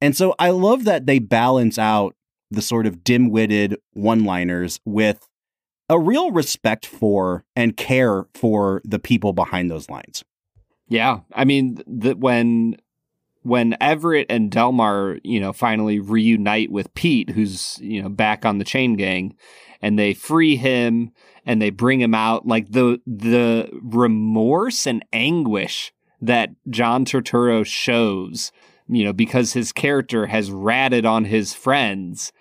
[0.00, 2.14] And so I love that they balance out
[2.50, 5.28] the sort of dim witted one liners with
[5.88, 10.24] a real respect for and care for the people behind those lines.
[10.88, 12.76] Yeah, I mean that when
[13.42, 18.58] when Everett and Delmar, you know, finally reunite with Pete, who's you know back on
[18.58, 19.36] the chain gang,
[19.80, 21.12] and they free him
[21.48, 28.52] and they bring him out, like the the remorse and anguish that John Turturro shows,
[28.86, 32.32] you know, because his character has ratted on his friends.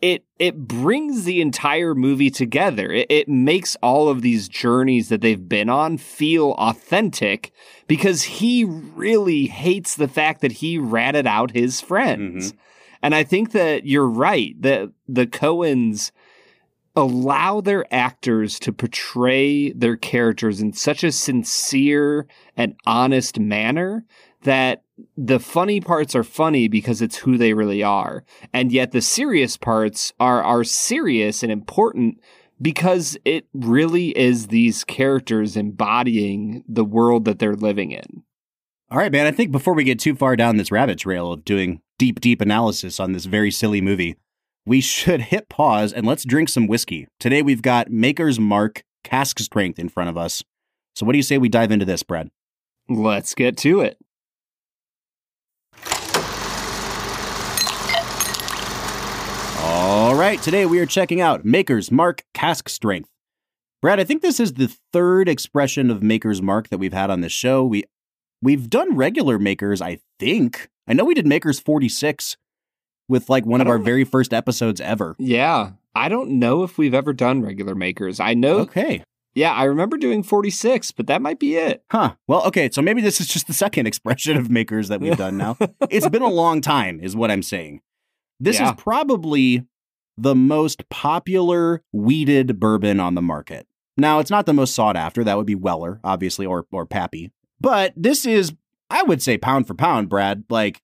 [0.00, 2.90] It it brings the entire movie together.
[2.90, 7.52] It, it makes all of these journeys that they've been on feel authentic
[7.86, 12.48] because he really hates the fact that he ratted out his friends.
[12.48, 12.58] Mm-hmm.
[13.04, 16.10] And I think that you're right that the Coens
[16.94, 22.26] allow their actors to portray their characters in such a sincere
[22.56, 24.04] and honest manner
[24.42, 24.82] that
[25.16, 28.24] the funny parts are funny because it's who they really are.
[28.52, 32.18] And yet the serious parts are are serious and important
[32.60, 38.22] because it really is these characters embodying the world that they're living in.
[38.90, 39.26] All right, man.
[39.26, 42.40] I think before we get too far down this rabbit trail of doing deep, deep
[42.40, 44.16] analysis on this very silly movie,
[44.64, 47.08] we should hit pause and let's drink some whiskey.
[47.18, 50.42] Today we've got Maker's Mark cask strength in front of us.
[50.94, 52.30] So, what do you say we dive into this, Brad?
[52.88, 53.98] Let's get to it.
[59.58, 63.08] All right, today we are checking out Maker's Mark Cask Strength.
[63.80, 67.20] Brad, I think this is the third expression of Maker's Mark that we've had on
[67.20, 67.64] this show.
[67.64, 67.84] We
[68.42, 70.68] we've done regular Makers, I think.
[70.86, 72.36] I know we did Makers 46
[73.12, 75.14] with like one of our very first episodes ever.
[75.20, 75.72] Yeah.
[75.94, 78.18] I don't know if we've ever done regular makers.
[78.18, 78.58] I know.
[78.60, 79.04] Okay.
[79.34, 81.84] Yeah, I remember doing 46, but that might be it.
[81.90, 82.14] Huh.
[82.26, 85.38] Well, okay, so maybe this is just the second expression of Makers that we've done
[85.38, 85.56] now.
[85.90, 87.80] it's been a long time, is what I'm saying.
[88.40, 88.70] This Yeah.
[88.70, 89.64] is probably
[90.18, 93.66] the most popular wheated bourbon on the market.
[93.96, 95.24] Now, it's not the most sought after.
[95.24, 97.30] That would be Weller, obviously, or or Pappy.
[97.60, 98.52] But this is,
[98.90, 100.82] I would say, pound for pound, Brad, like,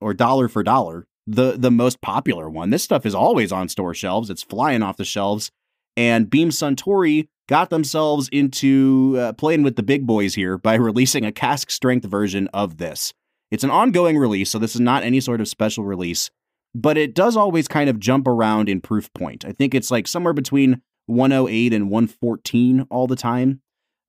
[0.00, 2.70] or dollar for dollar, the the most popular one.
[2.70, 4.30] This stuff is always on store shelves.
[4.30, 5.50] It's flying off the shelves.
[5.96, 11.24] And Beam Suntory got themselves into uh, playing with the big boys here by releasing
[11.24, 13.12] a cask strength version of this.
[13.50, 16.30] It's an ongoing release, so this is not any sort of special release,
[16.74, 19.44] but it does always kind of jump around in proof point.
[19.44, 23.60] I think it's like somewhere between 108 and 114 all the time.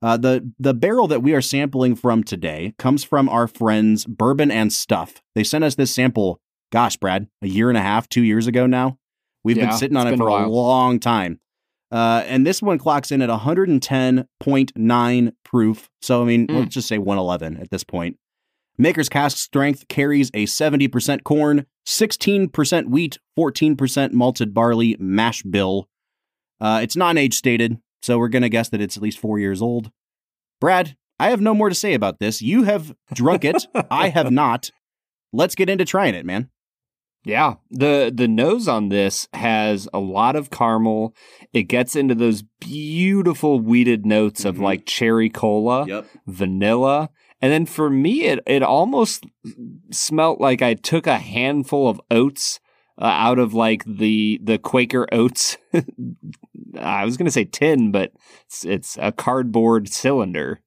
[0.01, 4.51] Uh, the the barrel that we are sampling from today comes from our friends Bourbon
[4.51, 5.21] and Stuff.
[5.33, 6.39] They sent us this sample,
[6.73, 8.97] gosh, Brad, a year and a half, two years ago now.
[9.43, 11.39] We've Yeah, been sitting on it for a a long time.
[11.91, 15.89] Uh, and this one clocks in at 110.9 proof.
[16.01, 16.59] So, I mean, Mm.
[16.61, 18.17] let's just say 111 at this point.
[18.77, 25.87] Maker's cask strength carries a 70% corn, 16% wheat, 14% malted barley mash bill.
[26.59, 29.37] Uh, it's non age stated, so we're going to guess that it's at least four
[29.37, 29.91] years old.
[30.59, 32.41] Brad, I have no more to say about this.
[32.41, 33.67] You have drunk it.
[33.91, 34.71] I have not.
[35.31, 36.49] Let's get into trying it, man.
[37.25, 41.15] Yeah, the the nose on this has a lot of caramel.
[41.53, 44.61] It gets into those beautiful wheated notes of Mhm.
[44.61, 46.05] like cherry cola, Yep.
[46.27, 47.09] vanilla,
[47.41, 49.25] and then for me, it it almost
[49.91, 52.59] smelt like I took a handful of oats
[53.01, 55.57] uh, out of like the the Quaker oats.
[56.79, 58.11] I was gonna say tin, but
[58.45, 60.59] it's it's a cardboard cylinder.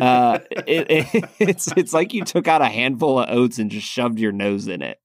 [0.00, 3.86] Uh, it, it, it's it's like you took out a handful of oats and just
[3.86, 4.98] shoved your nose in it.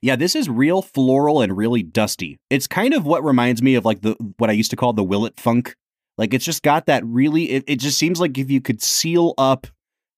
[0.00, 2.38] Yeah, this is real floral and really dusty.
[2.50, 5.04] It's kind of what reminds me of like the what I used to call the
[5.04, 5.74] Willet funk.
[6.16, 9.34] Like it's just got that really it, it just seems like if you could seal
[9.38, 9.66] up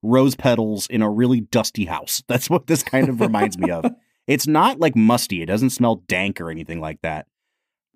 [0.02, 2.22] rose petals in a really dusty house.
[2.28, 3.86] That's what this kind of reminds me of.
[4.26, 5.42] It's not like musty.
[5.42, 7.26] It doesn't smell dank or anything like that.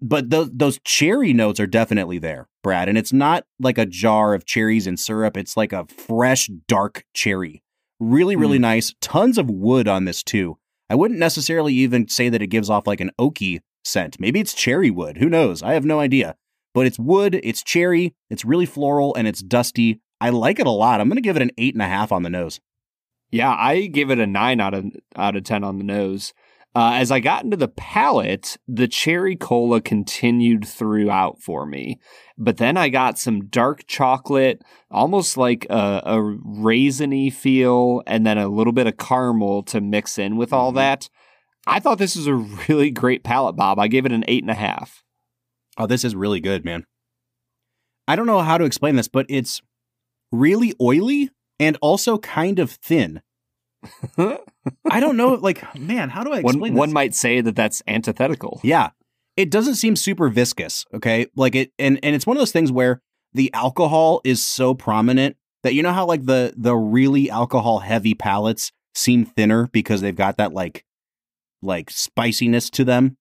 [0.03, 2.89] But those those cherry notes are definitely there, Brad.
[2.89, 5.37] And it's not like a jar of cherries and syrup.
[5.37, 7.63] It's like a fresh, dark cherry.
[8.01, 8.63] Really, really hmm.
[8.63, 8.95] nice.
[9.01, 10.59] Tons of wood on this too.
[10.91, 14.19] I wouldn't necessarily even say that it gives off like an oaky scent.
[14.21, 15.19] Maybe it's cherry wood.
[15.19, 15.63] Who knows?
[15.63, 16.37] I have no idea.
[16.75, 20.01] But it's wood, it's cherry, it's really floral, and it's dusty.
[20.21, 21.01] I like it a lot.
[21.01, 22.61] I'm going to give it an eight and a half on the nose.
[23.31, 26.33] Yeah, I give it a nine out of out of ten on the nose.
[26.77, 32.01] Uh, as I got into the palate, the cherry cola continued throughout for me,
[32.37, 34.61] but then I got some dark chocolate,
[34.91, 40.19] almost like a, a raisiny feel, and then a little bit of caramel to mix
[40.19, 40.77] in with all Mhm.
[40.77, 41.09] that.
[41.67, 43.79] I thought this was a really great palate, Bob.
[43.79, 45.05] I gave it an eight and a half.
[45.79, 46.85] Oh, this is really good, man.
[48.09, 49.63] I don't know how to explain this, but it's
[50.33, 53.23] really oily and also kind of thin.
[54.91, 56.79] I don't know, like, man, how do I explain one this?
[56.79, 58.61] one might say that that's antithetical.
[58.63, 58.91] Yeah.
[59.37, 61.27] It doesn't seem super viscous, okay?
[61.35, 63.01] Like it and and it's one of those things where
[63.33, 68.15] the alcohol is so prominent that you know how like the the really alcohol heavy
[68.15, 70.85] palates seem thinner because they've got that like
[71.63, 73.17] like spiciness to them.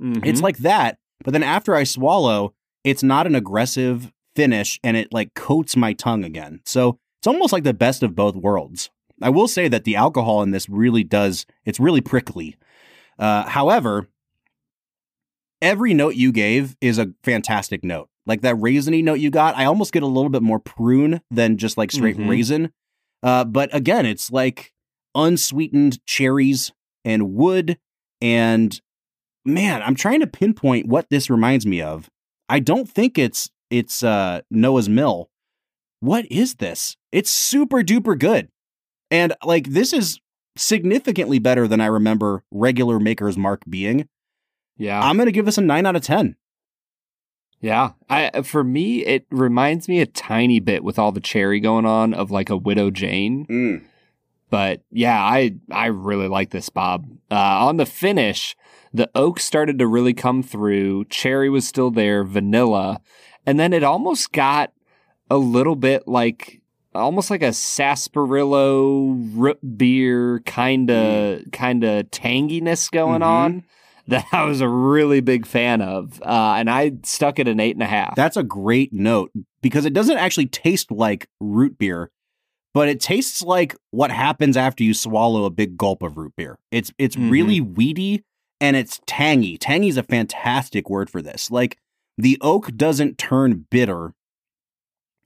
[0.00, 0.42] It's Mhm.
[0.42, 5.34] like that, but then after I swallow, it's not an aggressive finish and it like
[5.34, 6.60] coats my tongue again.
[6.64, 8.90] So, it's almost like the best of both worlds.
[9.22, 12.56] I will say that the alcohol in this really does it's really prickly.
[13.18, 14.08] Uh, however,
[15.62, 18.08] every note you gave is a fantastic note.
[18.26, 21.56] Like that raisiny note you got, I almost get a little bit more prune than
[21.58, 22.28] just like straight Mhm.
[22.28, 22.72] raisin.
[23.22, 24.72] Uh, but again, it's like
[25.14, 26.72] unsweetened cherries
[27.04, 27.78] and wood.
[28.20, 28.80] And
[29.44, 32.10] man, I'm trying to pinpoint what this reminds me of.
[32.48, 35.30] I don't think it's it's uh, Noah's Mill.
[36.00, 36.96] What is this?
[37.12, 38.48] It's super duper good.
[39.14, 40.18] And like this is
[40.56, 44.08] significantly better than I remember regular Maker's Mark being.
[44.76, 45.00] yeah.
[45.00, 46.34] I'm going to give this a 9 out of 10.
[47.60, 51.86] Yeah, I for me it reminds me a tiny bit with all the cherry going
[51.86, 53.46] on of like a Widow Jane.
[54.50, 57.06] But yeah, I I really like this Bob.
[57.30, 57.36] Uh,
[57.66, 58.54] on the finish,
[58.92, 61.06] the oak started to really come through.
[61.06, 63.00] Cherry was still there, vanilla,
[63.46, 64.72] and then it almost got
[65.30, 66.60] a little bit like
[66.94, 73.26] almost like a sarsaparilla root beer kind of kind of tanginess going Mhm.
[73.26, 73.64] on.
[74.08, 77.58] that I was a really big fan of, uh, and I stuck it at an
[77.60, 78.14] eight and a half.
[78.16, 79.30] That's a great note
[79.62, 82.10] because it doesn't actually taste like root beer,
[82.74, 86.58] but it tastes like what happens after you swallow a big gulp of root beer.
[86.70, 87.30] It's it's Mhm.
[87.30, 88.22] really wheaty
[88.60, 89.56] and it's tangy.
[89.56, 91.50] Tangy is a fantastic word for this.
[91.50, 91.78] Like
[92.18, 94.12] the oak doesn't turn bitter;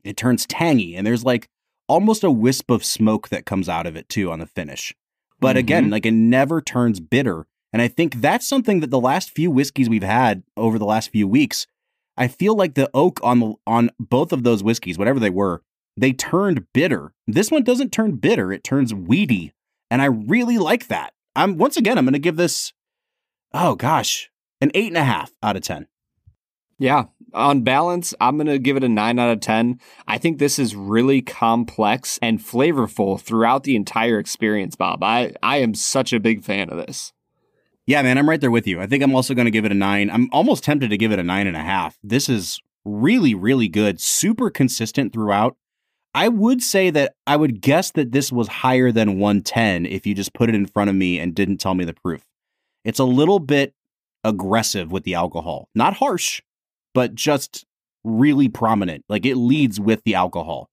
[0.05, 1.49] it turns tangy, and there's like
[1.89, 4.95] almost a wisp of smoke that comes out of it too on the finish.
[5.41, 5.59] But mm-hmm.
[5.59, 7.47] again, like it never turns bitter.
[7.73, 11.11] And I think that's something that the last few whiskeys we've had over the last
[11.11, 11.67] few weeks,
[12.17, 15.63] I feel like the oak on the on both of those whiskeys, whatever they were,
[15.97, 17.13] they turned bitter.
[17.27, 19.53] This one doesn't turn bitter; it turns wheaty,
[19.91, 21.13] and I really like that.
[21.37, 22.73] I'm once again, I'm going to give this,
[23.53, 24.31] oh gosh,
[24.61, 25.87] an eight and a half out of ten.
[26.79, 27.05] Yeah.
[27.35, 29.79] On balance, I'm going to give it a 9 out of 10.
[30.07, 35.03] I think this is really complex and flavorful throughout the entire experience, Bob.
[35.03, 37.13] I, I am such a big fan of this.
[37.87, 38.81] Yeah, man, I'm right there with you.
[38.81, 40.11] I think I'm also going to give it a nine.
[40.11, 41.99] I'm almost tempted to give it a nine and a half.
[42.03, 45.57] This is really, really good, super consistent throughout.
[46.15, 50.15] I would say that I would guess that this was higher than 110 if you
[50.15, 52.25] just put it in front of me and didn't tell me the proof.
[52.85, 53.75] It's a little bit
[54.25, 56.43] aggressive with the alcohol, not harsh,
[56.95, 57.65] but just
[58.05, 59.05] really prominent.
[59.09, 60.69] Like it leads with the alcohol.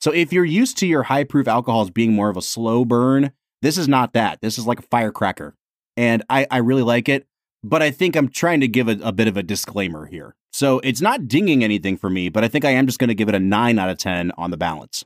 [0.00, 3.32] So if you're used to your high proof alcohols being more of a slow burn,
[3.62, 4.40] this is not that.
[4.40, 5.54] This is like a firecracker
[5.96, 7.26] and I, I really like it.
[7.64, 10.36] But I think I'm trying to give a, a bit of a disclaimer here.
[10.52, 13.14] So it's not dinging anything for me, but I think I am just going to
[13.14, 15.04] give it a nine out of 10 on the balance.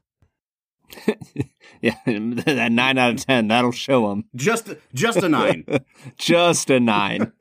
[1.82, 4.24] Yeah, that 9 out of 10, that'll show them.
[4.36, 5.64] Just, just a nine.
[6.16, 7.32] Just a 9.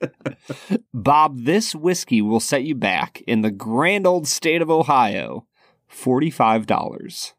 [0.92, 5.46] Bob, this whiskey will set you back in the grand old state of Ohio
[5.90, 7.34] $45.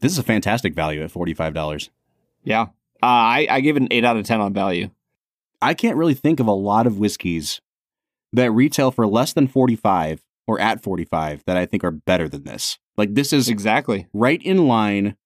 [0.00, 1.88] this is a fantastic value at $45.
[2.44, 2.62] Yeah.
[2.62, 4.90] Uh, I, I give it an 8 out of 10 on value.
[5.62, 7.60] I can't really think of a lot of whiskeys
[8.34, 12.44] that retail for less than 45 or at 45 that I think are better than
[12.44, 12.78] this.
[12.96, 14.06] Like this is Exactly.
[14.12, 15.16] right in line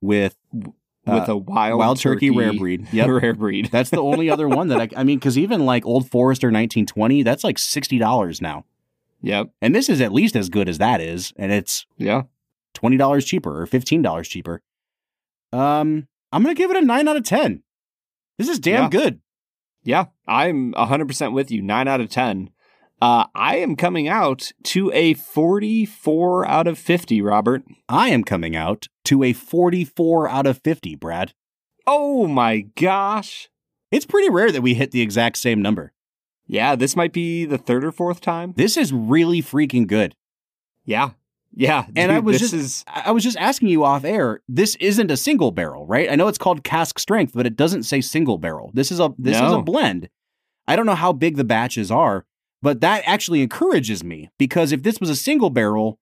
[0.00, 2.86] with With Uh, a wild, Wild Turkey rare breed.
[2.92, 3.08] Yep.
[3.22, 3.66] Rare breed.
[3.72, 7.22] That's the only other one that I, I mean, because even like Old Forester 1920,
[7.22, 8.64] that's like $60 now.
[9.22, 9.50] Yep.
[9.62, 11.32] And this is at least as good as that is.
[11.36, 12.24] And it's Yeah.
[12.74, 14.60] $20 cheaper or $15 cheaper.
[15.52, 17.62] Um, I'm going to give it a 9 out of 10.
[18.36, 18.88] This is damn Yeah.
[18.90, 19.20] good.
[19.82, 21.62] Yeah, I'm 100% with you.
[21.62, 22.50] 9 out of 10.
[23.00, 27.62] Uh, I am coming out to a 44 out of 50, Robert.
[27.88, 31.32] I am coming out to a 44 out of 50, Brad.
[31.86, 33.48] Oh my gosh.
[33.92, 35.92] It's pretty rare that we hit the exact same number.
[36.46, 38.54] Yeah, this might be the third or fourth time.
[38.56, 40.14] This is really freaking good.
[40.84, 41.10] Yeah.
[41.54, 41.86] Yeah.
[41.94, 44.40] And I was this just is I I was just asking you off air.
[44.48, 46.10] This isn't a single barrel, right?
[46.10, 48.70] I know it's called cask strength, but it doesn't say single barrel.
[48.74, 50.08] This is a this is a blend.
[50.66, 52.26] I don't know how big the batches are,
[52.62, 55.98] but that actually encourages me because if this was a single barrel,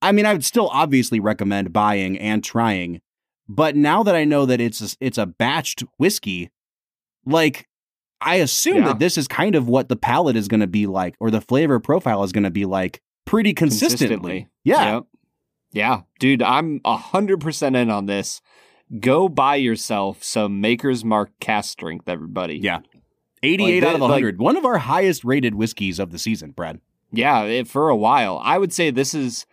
[0.00, 3.00] I mean, I would still obviously recommend buying and trying.
[3.48, 6.50] But now that I know that it's a, it's a batched whiskey,
[7.26, 7.66] like
[8.20, 8.84] I assume Yeah.
[8.88, 11.40] that this is kind of what the palate is going to be like, or the
[11.40, 14.48] flavor profile is going to be like, pretty consistently.
[14.64, 15.04] Yeah, Yep.
[15.72, 16.00] Yeah.
[16.18, 18.40] Dude, I'm 100% in on this.
[19.00, 22.56] Go buy yourself some Maker's Mark cask strength, everybody.
[22.56, 22.78] Yeah.
[23.42, 24.38] 88 Like out of that- like- 100.
[24.38, 26.80] One of our highest rated whiskeys of the season, Brad.
[27.12, 28.40] Yeah, it, for a while.
[28.44, 29.46] I would say this is,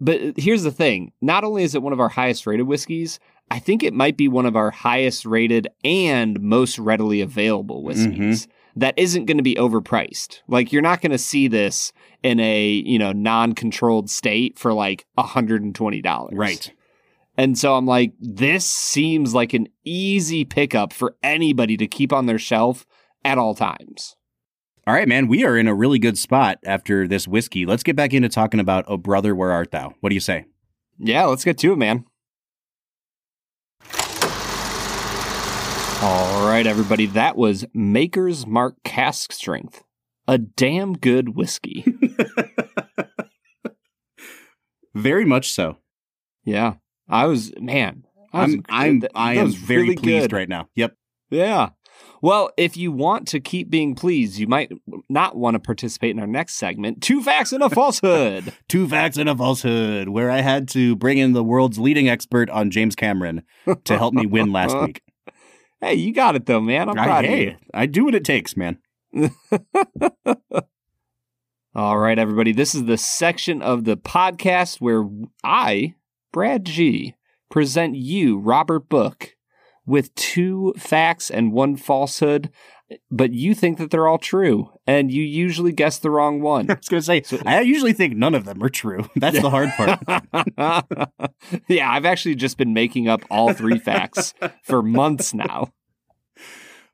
[0.00, 3.18] but here's the thing not only is it one of our highest rated whiskeys,
[3.50, 7.86] I think it might be one of our highest rated and most readily available mm-hmm.
[7.86, 10.40] whiskeys that isn't going to be overpriced.
[10.48, 14.72] Like, you're not going to see this in a, you know, non controlled state for
[14.72, 16.30] like $120.
[16.32, 16.72] Right.
[17.36, 22.26] And so I'm like, this seems like an easy pickup for anybody to keep on
[22.26, 22.86] their shelf
[23.24, 24.16] at all times.
[24.86, 25.28] All right, man.
[25.28, 27.64] We are in a really good spot after this whiskey.
[27.66, 29.94] Let's get back into talking about Oh Brother, Where Art Thou?
[30.00, 30.46] What do you say?
[30.98, 32.04] Yeah, let's get to it, man.
[36.02, 37.06] All right, everybody.
[37.06, 39.84] That was Maker's Mark Cask Strength.
[40.26, 41.84] A damn good whiskey.
[44.94, 45.78] Very much so.
[46.44, 46.74] yeah.
[47.08, 48.04] I was, man.
[48.32, 50.36] I was, I'm I'm I am was very really pleased good.
[50.36, 50.68] right now.
[50.76, 50.94] Yep.
[51.30, 51.70] Yeah.
[52.22, 54.70] Well, if you want to keep being pleased, you might
[55.08, 58.54] not want to participate in our next segment Two Facts and a Falsehood.
[58.68, 62.48] Two facts and a falsehood, where I had to bring in the world's leading expert
[62.48, 63.42] on James Cameron
[63.84, 65.02] to help me win last week.
[65.80, 66.88] hey, you got it, though, man.
[66.88, 67.56] I'm I, proud of you.
[67.74, 68.78] I do what it takes, man.
[71.74, 72.52] All right, everybody.
[72.52, 75.08] This is the section of the podcast where
[75.42, 75.96] I,
[76.32, 77.16] Brad G,
[77.50, 79.34] present you, Robert Book,
[79.86, 82.50] with two facts and one falsehood.
[83.10, 86.66] but you think that they're all true, and you usually guess the wrong one.
[86.70, 89.08] I was going to say, So- I usually think none of them are true.
[89.16, 90.00] That's the hard part.
[91.68, 95.72] yeah, I've actually just been making up all three facts for months now.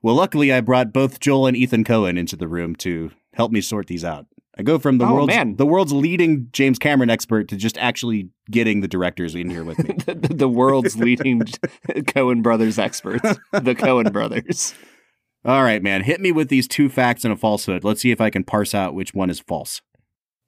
[0.03, 3.61] Well, luckily, I brought both Joel and Ethan Coen into the room to help me
[3.61, 4.27] sort these out.
[4.59, 5.55] I go from the Oh, world's man.
[5.57, 9.79] the world's leading James Cameron expert to just actually getting the directors in here with
[9.79, 9.95] me.
[10.07, 11.41] the, the world's leading
[11.89, 14.75] Coen brothers experts, the Coen brothers.
[15.45, 17.85] All right, man, hit me with these two facts and a falsehood.
[17.85, 19.81] Let's see if I can parse out which one is false.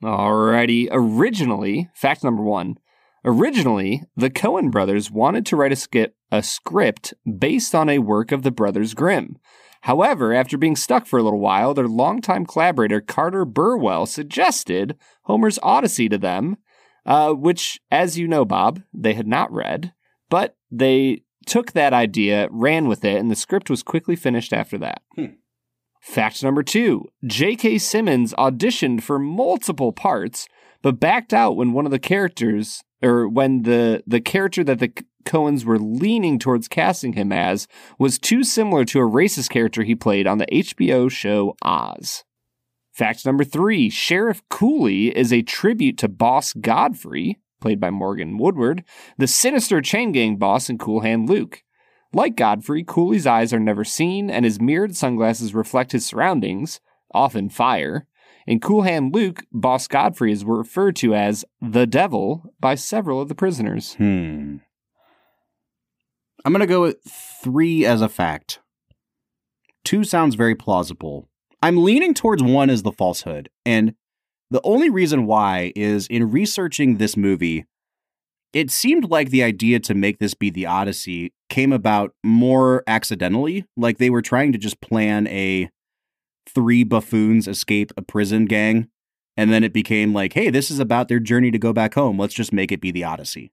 [0.03, 0.89] Alrighty.
[0.91, 2.77] Originally, fact number one.
[3.25, 8.33] Originally, the Coen brothers wanted to write a, skip, a script based on a work
[8.33, 9.37] of the Brothers Grimm.
[9.83, 15.59] However, after being stuck for a little while, their longtime collaborator Carter Burwell suggested Homer's
[15.62, 16.59] Odyssey to them,
[17.07, 19.93] uh, which, as you know, Bob, they had not read,
[20.28, 24.76] but they took that idea, ran with it, and the script was quickly finished after
[24.78, 25.03] that.
[26.01, 27.78] Fact number two J.K.
[27.78, 30.47] Simmons auditioned for multiple parts,
[30.83, 34.93] but backed out when one of the characters, or when the, the character that the
[35.31, 37.68] Coens were leaning towards casting him as,
[38.01, 42.24] was too similar to a racist character he played on the HBO show Oz.
[42.93, 48.83] Fact number three Sheriff Cooley is a tribute to Boss Godfrey, played by Morgan Woodward,
[49.18, 51.62] the sinister chain gang boss in Cool Hand Luke.
[52.12, 56.81] Like Godfrey, Cooley's eyes are never seen, and his mirrored sunglasses reflect his surroundings,
[57.14, 58.09] often fire.
[58.49, 63.28] In Cool Hand Luke, Boss Godfrey is referred to as the Devil by several of
[63.28, 63.95] the prisoners.
[63.95, 64.57] Hmm.
[66.45, 66.99] I'm going to go with
[67.43, 68.61] three as a fact.
[69.84, 71.28] Two sounds very plausible.
[71.62, 73.51] I'm leaning towards one as the falsehood.
[73.66, 73.95] And
[74.51, 77.66] the only reason why is in researching this movie,
[78.53, 83.64] it seemed like the idea to make this be the Odyssey came about more accidentally.
[83.76, 85.70] Like they were trying to just plan a
[86.49, 88.88] three buffoons escape a prison gang.
[89.36, 92.18] And then it became like, hey, this is about their journey to go back home.
[92.18, 93.53] Let's just make it be the Odyssey.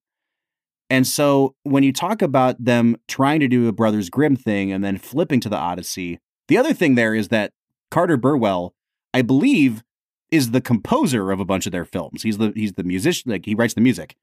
[0.89, 4.83] And so when you talk about them trying to do a Brothers Grimm thing and
[4.83, 7.51] then flipping to the Odyssey, the other thing there is that
[7.91, 8.73] Carter Burwell,
[9.13, 9.83] I believe,
[10.31, 12.23] is the composer of a bunch of their films.
[12.23, 14.15] He's the he's the musician, like he writes the music.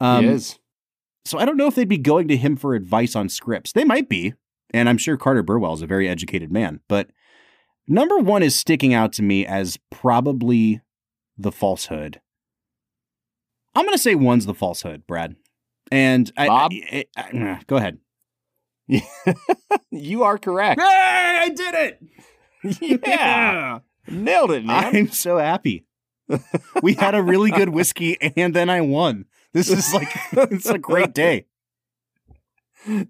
[0.00, 0.58] Um, he is.
[1.24, 3.72] So I don't know if they'd be going to him for advice on scripts.
[3.72, 4.34] They might be,
[4.74, 6.80] and I'm sure Carter Burwell is a very educated man.
[6.88, 7.10] But
[7.86, 10.80] number one is sticking out to me as probably
[11.38, 12.20] the falsehood.
[13.74, 15.36] I'm going to say one's the falsehood, Brad.
[15.92, 16.72] And I, Bob?
[16.72, 17.98] I- I- go ahead.
[19.90, 20.80] you are correct.
[20.80, 20.86] Hey,
[21.42, 23.00] I did it!
[23.06, 23.78] yeah.
[24.08, 24.96] Nailed it, man.
[24.96, 25.84] I'm so happy.
[26.82, 29.26] we had a really good whiskey, and then I won.
[29.52, 31.46] This is like it's a great day.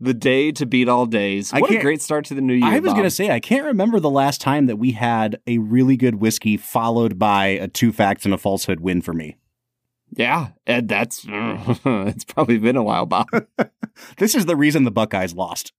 [0.00, 1.52] the day to beat all days.
[1.52, 2.66] What a can't- great start to the new year.
[2.66, 3.02] I was Bob.
[3.04, 6.56] to say, I can't remember the last time that we had a really good whiskey
[6.56, 9.36] followed by a two facts and a falsehood win for me.
[10.14, 13.26] Yeah, and that's it's probably been a while, Bob.
[14.16, 15.72] This is the reason the Buckeyes lost.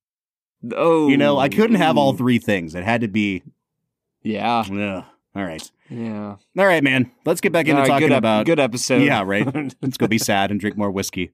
[0.76, 2.76] Oh, You know, I couldn't have all three things.
[2.76, 3.42] It had to be.
[4.22, 5.04] Yeah, Ugh.
[5.36, 5.72] All right.
[5.90, 6.36] yeah.
[6.58, 7.12] All right, man.
[7.26, 8.46] Let's get back into right, talking good ep- about.
[8.46, 9.02] good episode.
[9.02, 9.48] Yeah, right.
[9.82, 11.32] Let's go be sad and drink more whiskey.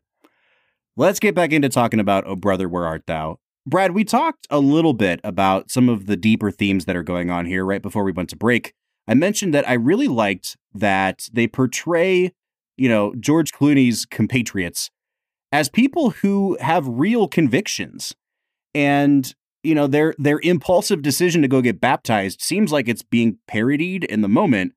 [0.96, 3.40] Let's get back into talking about Oh Brother, Where Art Thou?
[3.68, 7.30] Brad, we talked a little bit about some of the deeper themes that are going
[7.30, 8.74] on here right before we went to break.
[9.08, 12.32] I mentioned that I really liked that they portray,
[12.80, 14.90] you know, George Clooney's compatriots
[15.52, 18.16] as people who have real convictions.
[18.74, 23.38] And, you know, their their impulsive decision to go get baptized seems like it's being
[23.48, 24.74] parodied in the moment,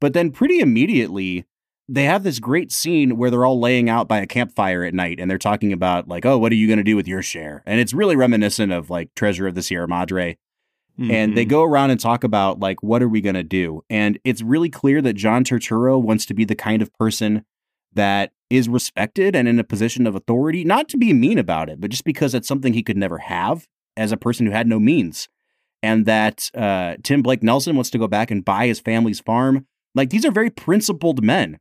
[0.00, 1.44] but then pretty immediately
[1.86, 5.20] they have this great scene where they're all laying out by a campfire at night
[5.20, 7.62] and they're talking about like, oh, what are you going to do with your share?
[7.66, 10.38] And it's really reminiscent of like Treasure of the Sierra Madre.
[10.96, 11.48] And they Mhm.
[11.48, 13.82] go around and talk about like, what are we going to do?
[13.90, 17.44] And it's really clear that John Turturro wants to be the kind of person
[17.92, 21.80] that is respected and in a position of authority, not to be mean about it,
[21.80, 23.66] but just because it's something he could never have
[23.96, 25.28] as a person who had no means.
[25.82, 29.66] And that uh, Tim Blake Nelson wants to go back and buy his family's farm.
[29.96, 31.58] Like these are very principled men.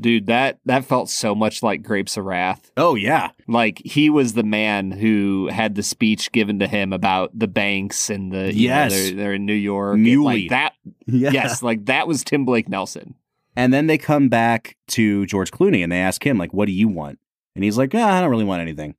[0.00, 0.26] Dude.
[0.26, 2.70] That that felt so much like Grapes of Wrath.
[2.76, 7.30] Oh yeah, Like he was the man who had the speech given to him about
[7.38, 8.92] the banks and the you know, Yes.
[8.92, 9.98] they're, they're in New York.
[9.98, 10.72] Like that.
[11.06, 11.30] yeah.
[11.30, 13.14] Yes, like that was Tim Blake Nelson.
[13.56, 16.72] And then they come back to George Clooney and they ask him, like, what do
[16.72, 17.18] you want?
[17.54, 18.94] And he's like, ah, I don't really want anything.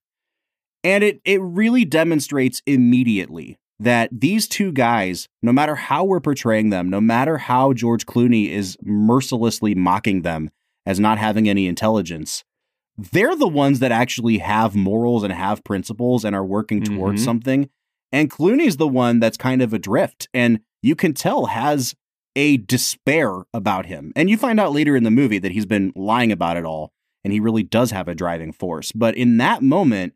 [0.83, 6.71] And it it really demonstrates immediately that these two guys, no matter how we're portraying
[6.71, 10.49] them, no matter how George Clooney is mercilessly mocking them
[10.88, 12.43] as not having any intelligence,
[12.97, 17.25] they're the ones that actually have morals and have principles and are working towards Mhm.
[17.25, 17.69] something.
[18.11, 21.93] And Clooney's the one that's kind of adrift and you can tell has
[22.35, 24.13] a despair about him.
[24.15, 26.91] And you find out later in the movie that he's been lying about it all
[27.23, 28.91] and he really does have a driving force.
[28.91, 30.13] But in that moment,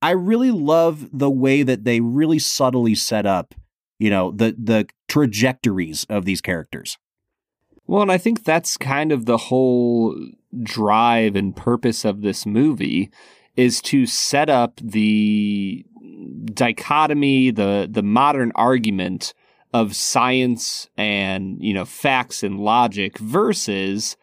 [0.00, 3.54] I really love the way that they really subtly set up,
[3.98, 6.96] you know, the the trajectories of these characters.
[7.86, 10.16] Well, and I think that's kind of the whole
[10.62, 13.10] drive and purpose of this movie
[13.56, 15.84] is to set up the
[16.46, 19.34] dichotomy, the the modern argument
[19.72, 24.16] of science and, you know, facts and logic versus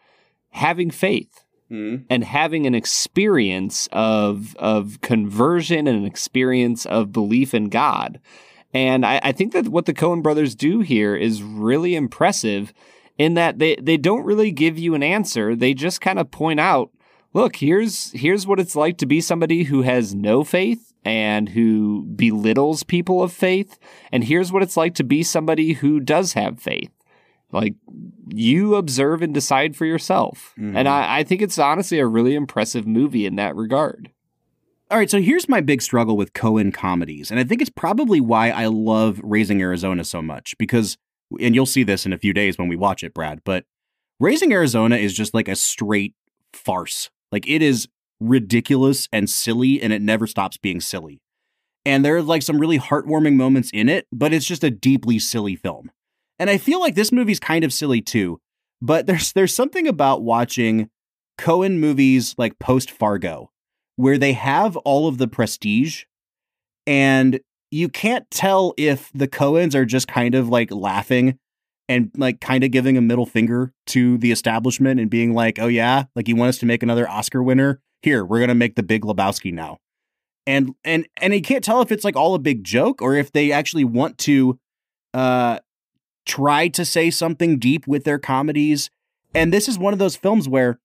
[0.50, 2.04] having faith mm-hmm.
[2.08, 8.20] and having an experience of of conversion and an experience of belief in God.
[8.74, 12.72] And I, I think that what the Coen brothers do here is really impressive
[13.18, 15.54] in that they, they don't really give you an answer.
[15.54, 16.90] They just kind of point out,
[17.32, 22.04] look, here's here's what it's like to be somebody who has no faith and who
[22.14, 23.78] belittles people of faith,
[24.12, 26.90] and here's what it's like to be somebody who does have faith.
[27.50, 27.74] Like
[28.28, 30.54] you observe and decide for yourself.
[30.58, 30.76] Mm-hmm.
[30.76, 34.10] And I, I think it's honestly a really impressive movie in that regard.
[34.90, 37.30] All right, so here's my big struggle with Coen comedies.
[37.30, 40.98] And I think it's probably why I love Raising Arizona so much because
[41.40, 43.64] and you'll see this in a few days when we watch it, Brad, but
[44.20, 46.14] Raising Arizona is just like a straight
[46.52, 47.10] farce.
[47.30, 47.88] Like it is
[48.20, 51.20] ridiculous and silly, and it never stops being silly.
[51.84, 55.18] And there are like some really heartwarming moments in it, but it's just a deeply
[55.18, 55.90] silly film.
[56.38, 58.40] And I feel like this movie's kind of silly too.
[58.80, 60.90] But there's there's something about watching
[61.38, 63.50] Coen movies like post Fargo,
[63.96, 66.04] where they have all of the prestige
[66.86, 67.40] and
[67.72, 71.38] you can't tell if the Coens are just kind of like laughing
[71.88, 75.68] and like kind of giving a middle finger to the establishment and being like, "Oh
[75.68, 77.80] yeah, like you want us to make another Oscar winner?
[78.02, 79.78] Here, we're gonna make the Big Lebowski now."
[80.46, 83.32] And and and you can't tell if it's like all a big joke or if
[83.32, 84.58] they actually want to
[85.14, 85.58] uh
[86.26, 88.90] try to say something deep with their comedies.
[89.34, 90.78] And this is one of those films where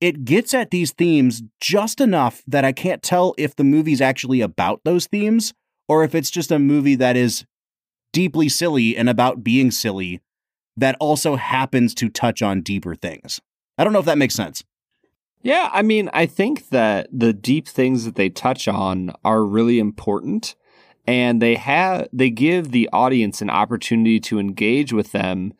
[0.00, 4.40] it gets at these themes just enough that I can't tell if the movie's actually
[4.40, 5.52] about those themes
[5.88, 7.44] or if it's just a movie that is
[8.12, 10.20] deeply silly and about being silly
[10.76, 13.40] that also happens to touch on deeper things.
[13.76, 14.62] I don't know if that makes sense.
[15.42, 19.78] Yeah, I mean, I think that the deep things that they touch on are really
[19.78, 20.56] important
[21.06, 25.54] and they have they give the audience an opportunity to engage with them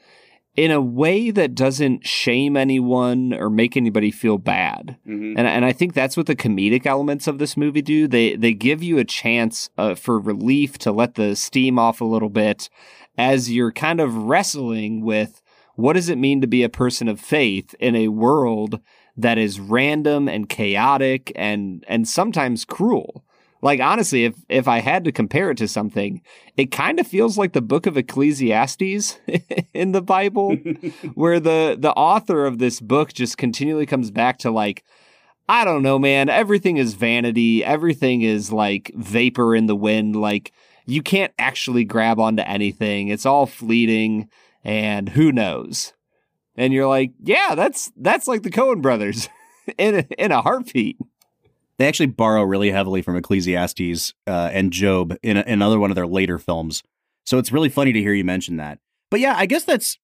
[0.58, 4.96] in a way that doesn't shame anyone or make anybody feel bad.
[5.06, 5.38] Mm-hmm.
[5.38, 8.08] And, and I think that's what the comedic elements of this movie do.
[8.08, 12.04] They, they give you a chance uh, for relief to let the steam off a
[12.04, 12.68] little bit
[13.16, 15.40] as you're kind of wrestling with
[15.76, 18.80] what does it mean to be a person of faith in a world
[19.16, 23.24] that is random and chaotic and, and sometimes cruel.
[23.60, 26.22] Like honestly, if if I had to compare it to something,
[26.56, 29.18] it kind of feels like the book of Ecclesiastes
[29.74, 30.54] in the Bible,
[31.14, 34.84] where the the author of this book just continually comes back to like
[35.48, 40.52] I don't know, man, everything is vanity, everything is like vapor in the wind, like
[40.86, 43.08] you can't actually grab onto anything.
[43.08, 44.28] It's all fleeting
[44.64, 45.94] and who knows.
[46.56, 49.28] And you're like, yeah, that's that's like the Coen brothers
[49.78, 50.98] in a, in a heartbeat.
[51.78, 55.94] They actually borrow really heavily from Ecclesiastes uh, and Job in, a, another one of
[55.94, 56.82] their later films.
[57.24, 58.78] So it's really funny to hear you mention that.
[59.10, 59.98] But yeah, I guess that's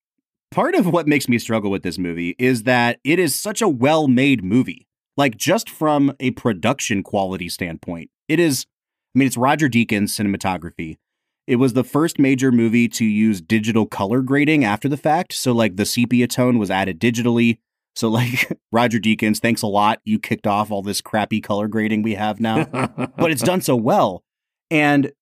[0.51, 3.68] part of what makes me struggle with this movie is that it is such a
[3.68, 4.87] well made movie.
[5.16, 8.66] Like, just from a production quality standpoint, it is,
[9.14, 10.97] I mean, it's Roger Deakins cinematography.
[11.47, 15.33] It was the first major movie to use digital color grading after the fact.
[15.33, 17.59] So, like, the sepia tone was added digitally.
[17.95, 20.01] So, like, Roger Deakins, thanks a lot.
[20.05, 22.64] You kicked off all this crappy color grading we have now,
[23.16, 24.24] but it's done so well.
[24.70, 25.12] And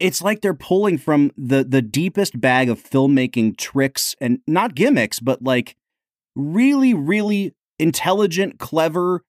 [0.00, 5.20] it's like they're pulling from the the deepest bag of filmmaking tricks and not gimmicks,
[5.20, 5.76] but like
[6.34, 9.22] really, really intelligent, clever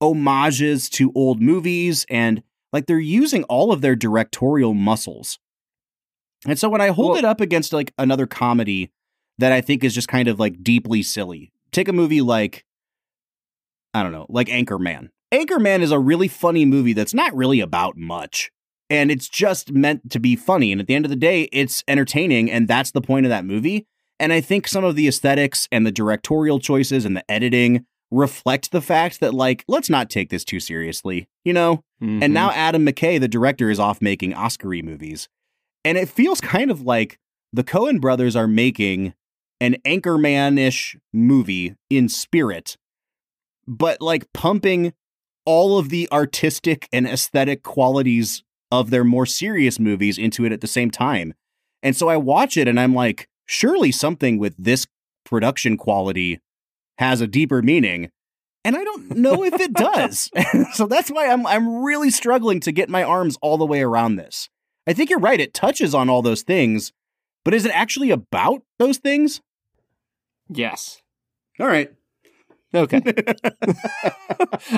[0.00, 2.42] homages to old movies and
[2.72, 5.38] like they're using all of their directorial muscles.
[6.46, 8.92] And so when I hold well, it up against like another comedy
[9.38, 12.64] that I think is just kind of like deeply silly, take a movie like
[13.94, 15.08] I don't know, like Anchorman.
[15.32, 18.50] Anchorman is a really funny movie that's not really about much.
[18.90, 20.72] And it's just meant to be funny.
[20.72, 22.50] And at the end of the day, it's entertaining.
[22.50, 23.86] And that's the point of that movie.
[24.18, 28.72] And I think some of the aesthetics and the directorial choices and the editing reflect
[28.72, 31.76] the fact that, like, let's not take this too seriously, you know?
[32.02, 32.22] Mm-hmm.
[32.22, 35.28] And now Adam McKay, the director, is off making Oscar movies.
[35.84, 37.18] And it feels kind of like
[37.52, 39.14] the Coen brothers are making
[39.60, 42.76] an Anchorman ish movie in spirit,
[43.66, 44.92] but like pumping
[45.44, 50.60] all of the artistic and aesthetic qualities of their more serious movies into it at
[50.60, 51.34] the same time.
[51.82, 54.86] And so I watch it and I'm like, surely something with this
[55.24, 56.40] production quality
[56.98, 58.10] has a deeper meaning.
[58.64, 60.30] And I don't know if it does.
[60.72, 64.16] so that's why I'm I'm really struggling to get my arms all the way around
[64.16, 64.48] this.
[64.86, 65.40] I think you're right.
[65.40, 66.92] It touches on all those things,
[67.44, 69.40] but is it actually about those things?
[70.48, 71.02] Yes.
[71.60, 71.92] All right.
[72.74, 73.00] Okay.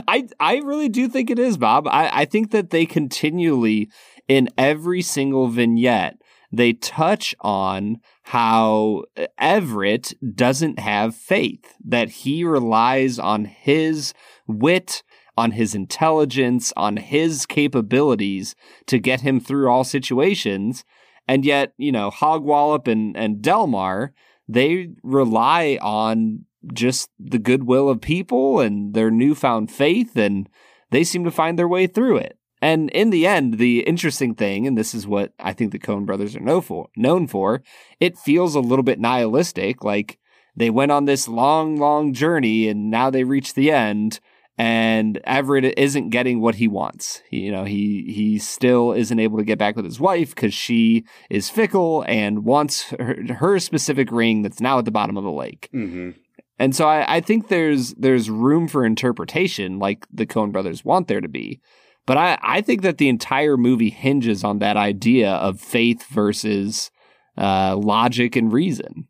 [0.08, 1.86] I I really do think it is, Bob.
[1.88, 3.90] I, I think that they continually
[4.28, 6.16] in every single vignette
[6.52, 9.04] they touch on how
[9.38, 14.14] Everett doesn't have faith, that he relies on his
[14.46, 15.02] wit,
[15.36, 18.54] on his intelligence, on his capabilities
[18.86, 20.84] to get him through all situations.
[21.28, 24.12] And yet, you know, Hogwallop and, and Delmar,
[24.52, 26.44] they rely on
[26.74, 30.48] just the goodwill of people and their newfound faith, and
[30.90, 32.36] they seem to find their way through it.
[32.62, 36.04] And in the end, the interesting thing, and this is what I think the Coen
[36.04, 37.62] brothers are known for, known for,
[38.00, 40.18] it feels a little bit nihilistic, like
[40.54, 44.20] they went on this long, long journey and now they reach the end
[44.58, 47.22] and Everett isn't getting what he wants.
[47.28, 50.52] He, you know, he he still isn't able to get back with his wife because
[50.52, 55.24] she is fickle and wants her, her, specific ring that's now at the bottom of
[55.24, 55.70] the lake.
[55.74, 56.10] Mm-hmm.
[56.58, 61.08] And so I, I think there's there's room for interpretation, like the Coen brothers want
[61.08, 61.60] there to be.
[62.06, 66.90] But I, I think that the entire movie hinges on that idea of faith versus
[67.38, 69.06] uh, logic and reason.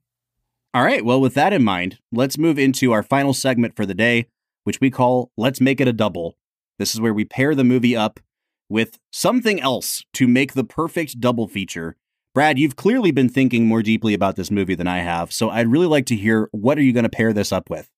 [0.72, 1.04] All right.
[1.04, 4.26] Well, with that in mind, let's move into our final segment for the day,
[4.64, 6.36] which we call Let's Make It a Double.
[6.78, 8.20] This is where we pair the movie up
[8.68, 11.96] with something else to make the perfect double feature.
[12.34, 15.66] Brad, you've clearly been thinking more deeply about this movie than I have, so I'd
[15.66, 17.90] really like to hear what are you going to pair this up with?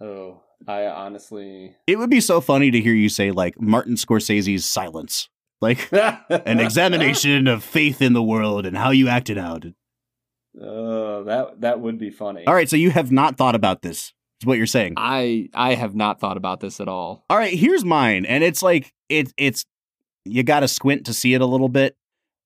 [0.00, 4.64] Oh, I honestly It would be so funny to hear you say like Martin Scorsese's
[4.64, 5.28] Silence.
[5.60, 9.64] Like an examination of faith in the world and how you acted out.
[10.60, 12.46] Oh, that that would be funny.
[12.46, 14.12] All right, so you have not thought about this.
[14.40, 14.94] Is what you're saying?
[14.96, 17.24] I I have not thought about this at all.
[17.28, 19.64] All right, here's mine, and it's like it it's
[20.24, 21.96] you got to squint to see it a little bit.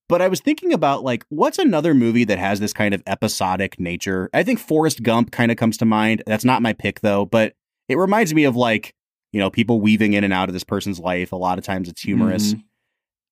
[0.09, 3.79] But I was thinking about like what's another movie that has this kind of episodic
[3.79, 4.31] nature.
[4.33, 6.23] I think Forrest Gump kind of comes to mind.
[6.27, 7.55] That's not my pick though, but
[7.89, 8.95] it reminds me of like
[9.33, 11.33] you know people weaving in and out of this person's life.
[11.33, 12.55] A lot of times it's humorous.
[12.55, 12.61] Mm-hmm.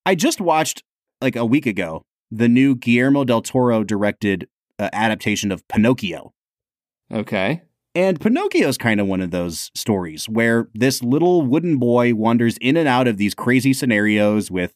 [0.05, 0.83] I just watched
[1.19, 4.47] like a week ago the new Guillermo del Toro directed
[4.79, 6.33] uh, adaptation of Pinocchio.
[7.11, 7.61] Okay.
[7.93, 12.77] And Pinocchio's kind of one of those stories where this little wooden boy wanders in
[12.77, 14.73] and out of these crazy scenarios with,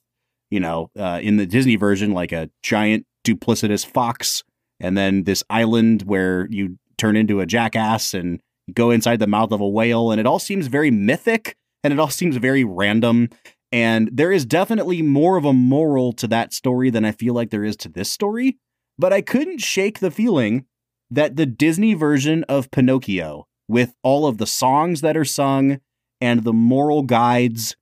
[0.50, 4.44] you know, uh, in the Disney version, like a giant duplicitous fox,
[4.80, 8.42] and then this island where you turn into a jackass and
[8.74, 10.12] go inside the mouth of a whale.
[10.12, 13.30] And it all seems very mythic and it all seems very random.
[13.72, 17.50] And there is definitely more of a moral to that story than I feel like
[17.50, 18.58] there is to this story.
[18.98, 20.66] But I couldn't shake the feeling
[21.10, 25.80] that the Disney version of Pinocchio, with all of the songs that are sung
[26.22, 27.76] and the moral guides,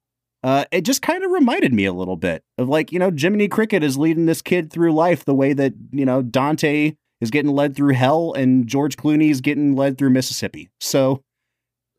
[0.44, 3.48] uh, it just kind of reminded me a little bit of like, you know, Jiminy
[3.48, 7.52] Cricket is leading this kid through life the way that, you know, Dante is getting
[7.52, 10.70] led through hell and George Clooney is getting led through Mississippi.
[10.82, 11.24] So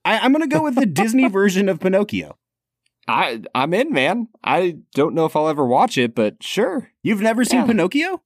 [0.04, 2.36] I, I'm going to go with the Disney version of Pinocchio.
[3.06, 4.28] I I'm in, man.
[4.42, 6.90] I don't know if I'll ever watch it, but sure.
[7.02, 7.66] You've never seen yeah.
[7.66, 8.22] Pinocchio?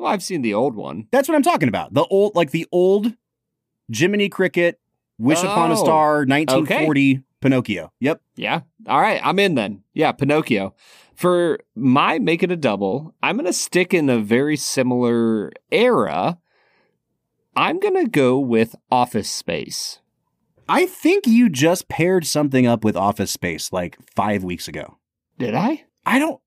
[0.00, 1.08] Well, I've seen the old one.
[1.10, 1.92] That's what I'm talking about.
[1.92, 3.12] The old, like the old
[3.94, 4.80] Jiminy Cricket,
[5.18, 7.22] Wish oh, Upon a oh, Star, 1940 okay.
[7.42, 7.92] Pinocchio.
[8.00, 8.22] Yep.
[8.34, 8.62] Yeah.
[8.86, 9.20] All right.
[9.22, 9.82] I'm in then.
[9.92, 10.74] Yeah, Pinocchio.
[11.14, 16.38] For my make it a double, I'm going to stick in a very similar era.
[17.54, 20.00] I'm going to go with Office Space.
[20.66, 24.96] I think you just paired something up with Office Space like five weeks ago.
[25.38, 25.84] Did I?
[26.06, 26.40] I don't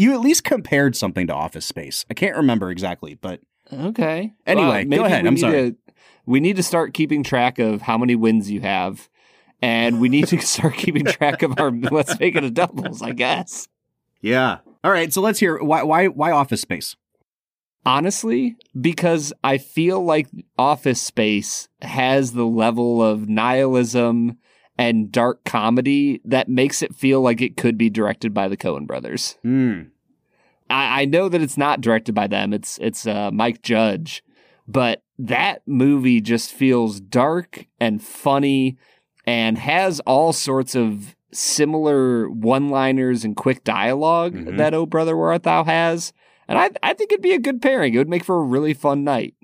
[0.00, 2.06] you at least compared something to Office Space.
[2.08, 3.40] I can't remember exactly, but
[3.70, 4.32] okay.
[4.46, 5.26] Anyway, well, go ahead.
[5.26, 5.72] I'm sorry.
[5.72, 5.76] To,
[6.24, 9.10] we need to start keeping track of how many wins you have,
[9.60, 11.70] and we need to start keeping track of our.
[11.90, 13.68] let's make it a doubles, I guess.
[14.22, 14.58] Yeah.
[14.82, 15.12] All right.
[15.12, 16.96] So let's hear why why why Office Space.
[17.84, 20.28] Honestly, because I feel like
[20.58, 24.38] Office Space has the level of nihilism
[24.80, 28.86] and dark comedy that makes it feel like it could be directed by the Coen
[28.86, 29.36] brothers.
[29.44, 29.90] Mm.
[30.70, 32.54] I, I, know that it's not directed by them.
[32.54, 34.24] It's it's uh, Mike Judge,
[34.66, 38.78] but that movie just feels dark and funny
[39.26, 44.56] and has all sorts of similar one-liners and quick dialog mm-hmm.
[44.56, 46.14] that Oh Brother Where Art Thou has.
[46.48, 47.92] And I I think it'd be a good pairing.
[47.92, 49.34] It would make for a really fun night.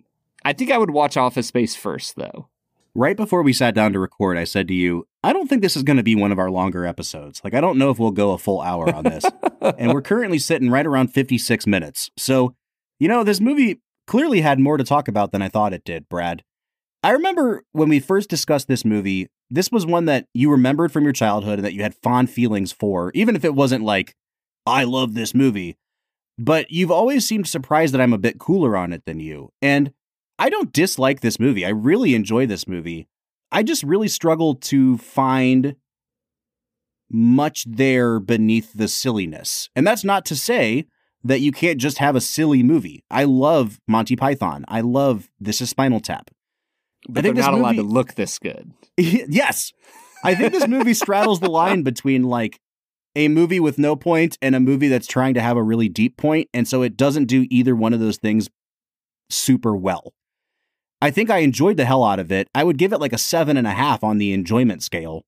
[0.46, 2.48] I think I would watch Office Space first though.
[2.96, 5.76] Right before we sat down to record, I said to you, I don't think this
[5.76, 7.40] is going to be one of our longer episodes.
[7.44, 9.24] Like, I don't know if we'll go a full hour on this.
[9.60, 12.10] and we're currently sitting right around 56 minutes.
[12.16, 12.54] So,
[12.98, 16.08] you know, this movie clearly had more to talk about than I thought it did,
[16.08, 16.42] Brad.
[17.02, 21.04] I remember when we first discussed this movie, this was one that you remembered from
[21.04, 24.14] your childhood and that you had fond feelings for, even if it wasn't like,
[24.64, 25.76] I love this movie.
[26.38, 29.50] But you've always seemed surprised that I'm a bit cooler on it than you.
[29.62, 29.92] And
[30.38, 31.64] I don't dislike this movie.
[31.64, 33.08] I really enjoy this movie.
[33.50, 35.76] I just really struggle to find
[37.10, 39.70] much there beneath the silliness.
[39.74, 40.86] And that's not to say
[41.24, 43.04] that you can't just have a silly movie.
[43.10, 44.64] I love Monty Python.
[44.68, 46.30] I love This is Spinal Tap.
[47.08, 48.72] But I think they're not movie, allowed to look this good.
[48.96, 49.72] yes.
[50.24, 52.60] I think this movie straddles the line between like
[53.14, 56.16] a movie with no point and a movie that's trying to have a really deep
[56.16, 56.46] point.
[56.46, 58.48] point, and so it doesn't do either one of those things
[59.30, 60.12] super well.
[61.00, 62.48] I think I enjoyed the hell out of it.
[62.54, 65.24] I would give it like a seven and a half on the enjoyment scale.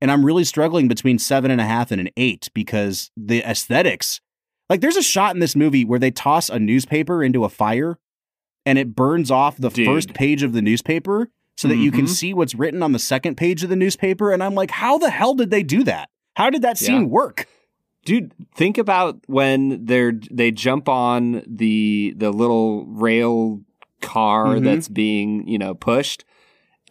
[0.00, 4.20] And I'm really struggling between seven and a half and an eight because the aesthetics,
[4.68, 7.98] like there's a shot in this movie where they toss a newspaper into a fire
[8.66, 9.86] and it burns off the Dude.
[9.86, 11.82] first page of the newspaper so that mm-hmm.
[11.84, 12.08] you can mm-hmm.
[12.08, 14.32] see what's written on the second page of the newspaper.
[14.32, 16.08] And I'm like, how the hell did they do that?
[16.34, 17.06] How did that scene yeah.
[17.06, 17.46] work?
[18.04, 23.60] Dude, think about when they're they jump on the the little rail
[24.02, 24.64] car mm-hmm.
[24.64, 26.24] that's being, you know, pushed.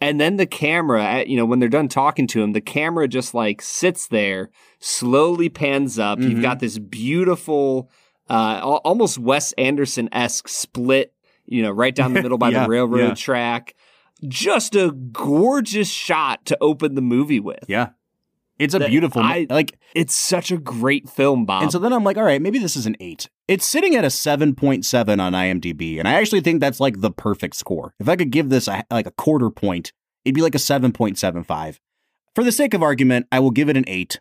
[0.00, 3.34] And then the camera, you know, when they're done talking to him, the camera just
[3.34, 4.50] like sits there,
[4.80, 6.18] slowly pans up.
[6.18, 6.30] Mm-hmm.
[6.30, 7.88] You've got this beautiful,
[8.28, 11.14] uh, almost Wes Anderson esque split,
[11.46, 13.14] you know, right down the middle by yeah, the railroad yeah.
[13.14, 13.76] track.
[14.26, 17.64] Just a gorgeous shot to open the movie with.
[17.68, 17.90] Yeah.
[18.58, 21.62] It's a beautiful, I, like it's such a great film, Bob.
[21.62, 23.28] And so then I'm like, all right, maybe this is an eight.
[23.48, 27.00] It's sitting at a seven point seven on IMDb, and I actually think that's like
[27.00, 27.94] the perfect score.
[27.98, 29.92] If I could give this a, like a quarter point,
[30.24, 31.80] it'd be like a seven point seven five.
[32.34, 34.20] For the sake of argument, I will give it an eight.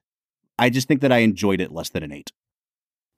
[0.58, 2.32] I just think that I enjoyed it less than an eight.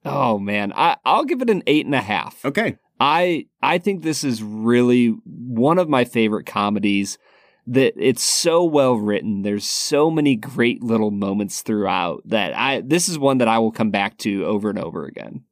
[0.04, 2.44] Oh man, I, I'll give it an eight and a half.
[2.44, 2.76] Okay.
[3.00, 7.18] I I think this is really one of my favorite comedies
[7.66, 9.42] that it's so well written.
[9.42, 13.72] There's so many great little moments throughout that I this is one that I will
[13.72, 15.44] come back to over and over again.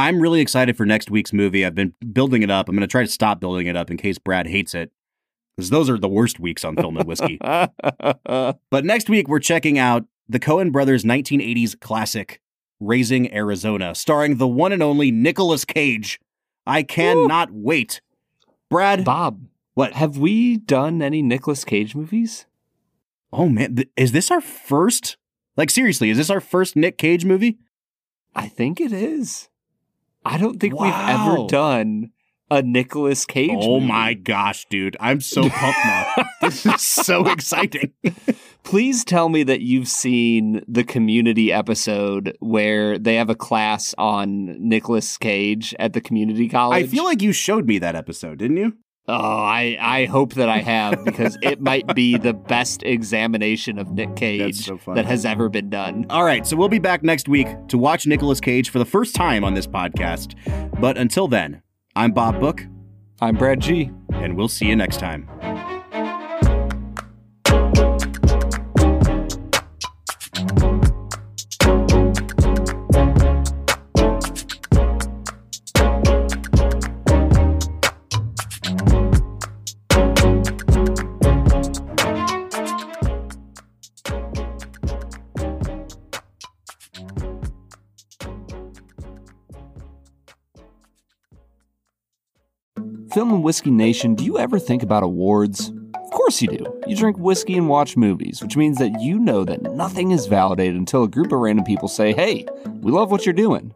[0.00, 1.64] I'm really excited for next week's movie.
[1.64, 2.68] I've been building it up.
[2.68, 4.90] I'm going to try to stop building it up in case Brad hates it.
[5.56, 7.36] Because those are the worst weeks on film and whiskey.
[7.42, 12.40] but next week, we're checking out the Coen brothers' 1980s classic,
[12.80, 16.18] Raising Arizona, starring the one and only Nicolas Cage.
[16.66, 17.56] I cannot Ooh.
[17.56, 18.00] wait.
[18.70, 19.04] Brad.
[19.04, 19.42] Bob.
[19.74, 22.46] What have we done any Nicolas Cage movies?
[23.32, 25.18] Oh man, th- is this our first?
[25.58, 27.58] Like seriously, is this our first Nick Cage movie?
[28.34, 29.49] I think it is.
[30.24, 30.84] I don't think wow.
[30.84, 32.10] we've ever done
[32.50, 33.50] a Nicolas Cage.
[33.52, 33.92] Oh movie.
[33.92, 34.96] my gosh, dude.
[35.00, 36.14] I'm so pumped now.
[36.42, 37.92] this is so exciting.
[38.64, 44.56] Please tell me that you've seen the community episode where they have a class on
[44.58, 46.84] Nicolas Cage at the community college.
[46.84, 48.76] I feel like you showed me that episode, didn't you?
[49.10, 53.90] Oh, I, I hope that I have because it might be the best examination of
[53.90, 56.06] Nick Cage so that has ever been done.
[56.10, 59.14] All right, so we'll be back next week to watch Nicolas Cage for the first
[59.16, 60.34] time on this podcast.
[60.80, 61.62] But until then,
[61.96, 62.64] I'm Bob Book.
[63.20, 63.90] I'm Brad G.
[64.12, 65.28] And we'll see you next time.
[93.50, 95.72] Whiskey Nation, do you ever think about awards?
[95.96, 96.80] Of course you do.
[96.86, 100.76] You drink whiskey and watch movies, which means that you know that nothing is validated
[100.76, 102.46] until a group of random people say, hey,
[102.80, 103.74] we love what you're doing.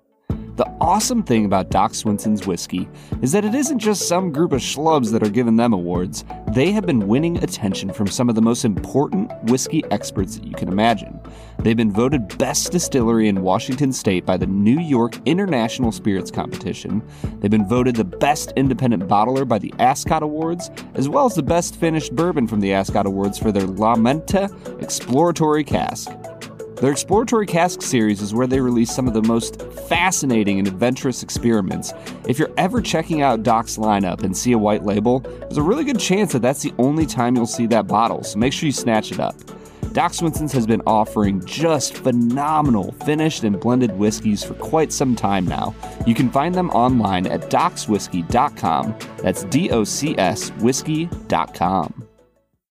[0.57, 2.89] The awesome thing about Doc Swinson's whiskey
[3.23, 6.25] is that it isn't just some group of schlubs that are giving them awards.
[6.53, 10.55] They have been winning attention from some of the most important whiskey experts that you
[10.55, 11.19] can imagine.
[11.59, 17.03] They've been voted best distillery in Washington state by the New York International Spirits Competition.
[17.41, 21.43] They've been voted the best independent bottler by the Ascot Awards, as well as the
[21.43, 24.49] best finished bourbon from the Ascot Awards for their La Menta
[24.81, 26.13] Exploratory Cask.
[26.85, 31.22] Their exploratory cask series is where they release some of the most fascinating and adventurous
[31.22, 31.95] experiments.
[32.28, 35.85] If you're ever checking out Doc's lineup and see a white label, there's a really
[35.85, 38.72] good chance that that's the only time you'll see that bottle, so make sure you
[38.72, 39.35] snatch it up.
[39.95, 45.47] Doc Swinson's has been offering just phenomenal finished and blended whiskeys for quite some time
[45.47, 45.74] now.
[46.07, 48.95] You can find them online at docswhiskey.com.
[49.22, 52.09] That's D O C S whiskey.com.